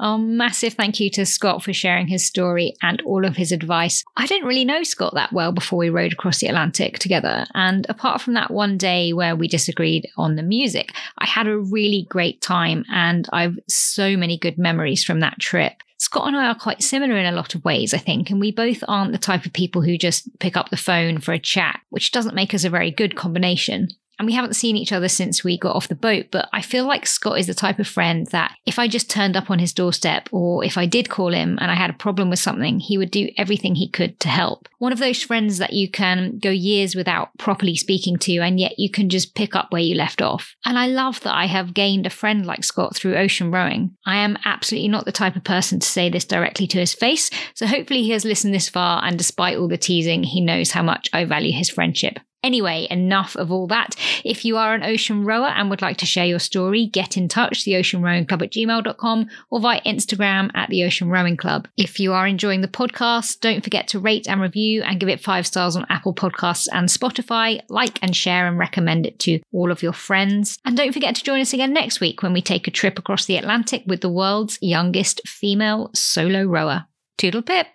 Oh, 0.00 0.18
massive 0.18 0.72
thank 0.72 0.98
you 0.98 1.10
to 1.10 1.24
Scott 1.24 1.62
for 1.62 1.72
sharing 1.72 2.08
his 2.08 2.24
story 2.24 2.74
and 2.82 3.00
all 3.02 3.24
of 3.24 3.36
his 3.36 3.52
advice. 3.52 4.02
I 4.16 4.26
didn't 4.26 4.48
really 4.48 4.64
know 4.64 4.82
Scott 4.82 5.14
that 5.14 5.32
well 5.32 5.52
before 5.52 5.78
we 5.78 5.90
rode 5.90 6.12
across 6.12 6.38
the 6.38 6.48
Atlantic 6.48 6.98
together. 6.98 7.46
And 7.54 7.86
apart 7.88 8.20
from 8.20 8.34
that 8.34 8.50
one 8.50 8.78
day 8.78 9.12
where 9.12 9.36
we 9.36 9.46
disagreed 9.46 10.08
on 10.16 10.34
the 10.36 10.42
music, 10.42 10.92
I 11.18 11.26
had 11.26 11.46
a 11.46 11.58
really 11.58 12.06
great 12.08 12.40
time 12.40 12.84
and 12.90 13.28
I've 13.32 13.58
so 13.68 14.16
many 14.16 14.38
good 14.38 14.58
memories 14.58 15.04
from 15.04 15.20
that 15.20 15.38
trip. 15.38 15.74
Scott 15.98 16.26
and 16.26 16.36
I 16.36 16.48
are 16.48 16.56
quite 16.56 16.82
similar 16.82 17.16
in 17.16 17.26
a 17.26 17.36
lot 17.36 17.54
of 17.54 17.64
ways, 17.64 17.94
I 17.94 17.98
think, 17.98 18.28
and 18.28 18.40
we 18.40 18.50
both 18.50 18.82
aren't 18.88 19.12
the 19.12 19.18
type 19.18 19.46
of 19.46 19.52
people 19.52 19.82
who 19.82 19.96
just 19.96 20.28
pick 20.40 20.56
up 20.56 20.70
the 20.70 20.76
phone 20.76 21.20
for 21.20 21.32
a 21.32 21.38
chat, 21.38 21.80
which 21.90 22.10
doesn't 22.10 22.34
make 22.34 22.54
us 22.54 22.64
a 22.64 22.70
very 22.70 22.90
good 22.90 23.14
combination 23.14 23.88
and 24.18 24.26
we 24.26 24.34
haven't 24.34 24.54
seen 24.54 24.76
each 24.76 24.92
other 24.92 25.08
since 25.08 25.42
we 25.42 25.58
got 25.58 25.74
off 25.74 25.88
the 25.88 25.94
boat. 25.94 26.26
But 26.30 26.48
I 26.52 26.62
feel 26.62 26.86
like 26.86 27.06
Scott 27.06 27.38
is 27.38 27.46
the 27.46 27.54
type 27.54 27.78
of 27.78 27.88
friend 27.88 28.26
that 28.28 28.54
if 28.66 28.78
I 28.78 28.88
just 28.88 29.10
turned 29.10 29.36
up 29.36 29.50
on 29.50 29.58
his 29.58 29.72
doorstep 29.72 30.28
or 30.32 30.64
if 30.64 30.78
I 30.78 30.86
did 30.86 31.08
call 31.08 31.32
him 31.32 31.58
and 31.60 31.70
I 31.70 31.74
had 31.74 31.90
a 31.90 31.94
problem 31.94 32.30
with 32.30 32.38
something, 32.38 32.80
he 32.80 32.98
would 32.98 33.10
do 33.10 33.30
everything 33.36 33.74
he 33.74 33.88
could 33.88 34.20
to 34.20 34.28
help. 34.28 34.68
One 34.78 34.92
of 34.92 34.98
those 34.98 35.22
friends 35.22 35.58
that 35.58 35.72
you 35.72 35.90
can 35.90 36.38
go 36.38 36.50
years 36.50 36.94
without 36.94 37.36
properly 37.38 37.76
speaking 37.76 38.16
to, 38.18 38.38
and 38.38 38.60
yet 38.60 38.78
you 38.78 38.90
can 38.90 39.08
just 39.08 39.34
pick 39.34 39.54
up 39.54 39.70
where 39.70 39.82
you 39.82 39.94
left 39.94 40.22
off. 40.22 40.54
And 40.64 40.78
I 40.78 40.86
love 40.86 41.20
that 41.20 41.34
I 41.34 41.46
have 41.46 41.74
gained 41.74 42.06
a 42.06 42.10
friend 42.10 42.46
like 42.46 42.64
Scott 42.64 42.94
through 42.94 43.16
ocean 43.16 43.50
rowing. 43.50 43.96
I 44.06 44.16
am 44.16 44.38
absolutely 44.44 44.88
not 44.88 45.04
the 45.04 45.12
type 45.12 45.36
of 45.36 45.44
person 45.44 45.80
to 45.80 45.86
say 45.86 46.08
this 46.08 46.24
directly 46.24 46.66
to 46.68 46.78
his 46.78 46.94
face, 46.94 47.30
so 47.54 47.66
hopefully 47.66 48.02
he 48.02 48.10
has 48.10 48.24
listened 48.24 48.54
this 48.54 48.68
far, 48.68 49.04
and 49.04 49.18
despite 49.18 49.56
all 49.56 49.68
the 49.68 49.78
teasing, 49.78 50.22
he 50.22 50.40
knows 50.40 50.72
how 50.72 50.82
much 50.82 51.08
I 51.12 51.24
value 51.24 51.52
his 51.52 51.70
friendship. 51.70 52.18
Anyway, 52.42 52.88
enough 52.90 53.36
of 53.36 53.52
all 53.52 53.66
that. 53.68 53.94
If 54.24 54.44
you 54.44 54.56
are 54.56 54.74
an 54.74 54.82
ocean 54.82 55.24
rower 55.24 55.46
and 55.46 55.70
would 55.70 55.82
like 55.82 55.96
to 55.98 56.06
share 56.06 56.26
your 56.26 56.40
story, 56.40 56.86
get 56.86 57.16
in 57.16 57.28
touch, 57.28 57.64
the 57.64 57.76
Ocean 57.76 58.02
Rowing 58.02 58.26
Club 58.26 58.42
at 58.42 58.50
gmail.com 58.50 59.28
or 59.50 59.60
via 59.60 59.80
Instagram 59.82 60.50
at 60.54 60.68
the 60.68 60.84
Ocean 60.84 61.08
Rowing 61.08 61.36
Club. 61.36 61.68
If 61.76 62.00
you 62.00 62.12
are 62.12 62.26
enjoying 62.26 62.60
the 62.60 62.68
podcast, 62.68 63.40
don't 63.40 63.62
forget 63.62 63.88
to 63.88 64.00
rate 64.00 64.26
and 64.28 64.40
review 64.40 64.82
and 64.82 64.98
give 64.98 65.08
it 65.08 65.20
five 65.20 65.46
stars 65.46 65.76
on 65.76 65.86
Apple 65.88 66.14
Podcasts 66.14 66.66
and 66.72 66.88
Spotify. 66.88 67.60
Like 67.68 68.02
and 68.02 68.16
share 68.16 68.46
and 68.46 68.58
recommend 68.58 69.06
it 69.06 69.18
to 69.20 69.40
all 69.52 69.70
of 69.70 69.82
your 69.82 69.92
friends. 69.92 70.58
And 70.64 70.76
don't 70.76 70.92
forget 70.92 71.14
to 71.14 71.24
join 71.24 71.40
us 71.40 71.52
again 71.52 71.72
next 71.72 72.00
week 72.00 72.22
when 72.22 72.32
we 72.32 72.42
take 72.42 72.66
a 72.66 72.72
trip 72.72 72.98
across 72.98 73.26
the 73.26 73.36
Atlantic 73.36 73.84
with 73.86 74.00
the 74.00 74.08
world's 74.08 74.58
youngest 74.60 75.20
female 75.26 75.90
solo 75.94 76.44
rower. 76.44 76.86
Toodle 77.18 77.42
pip! 77.42 77.68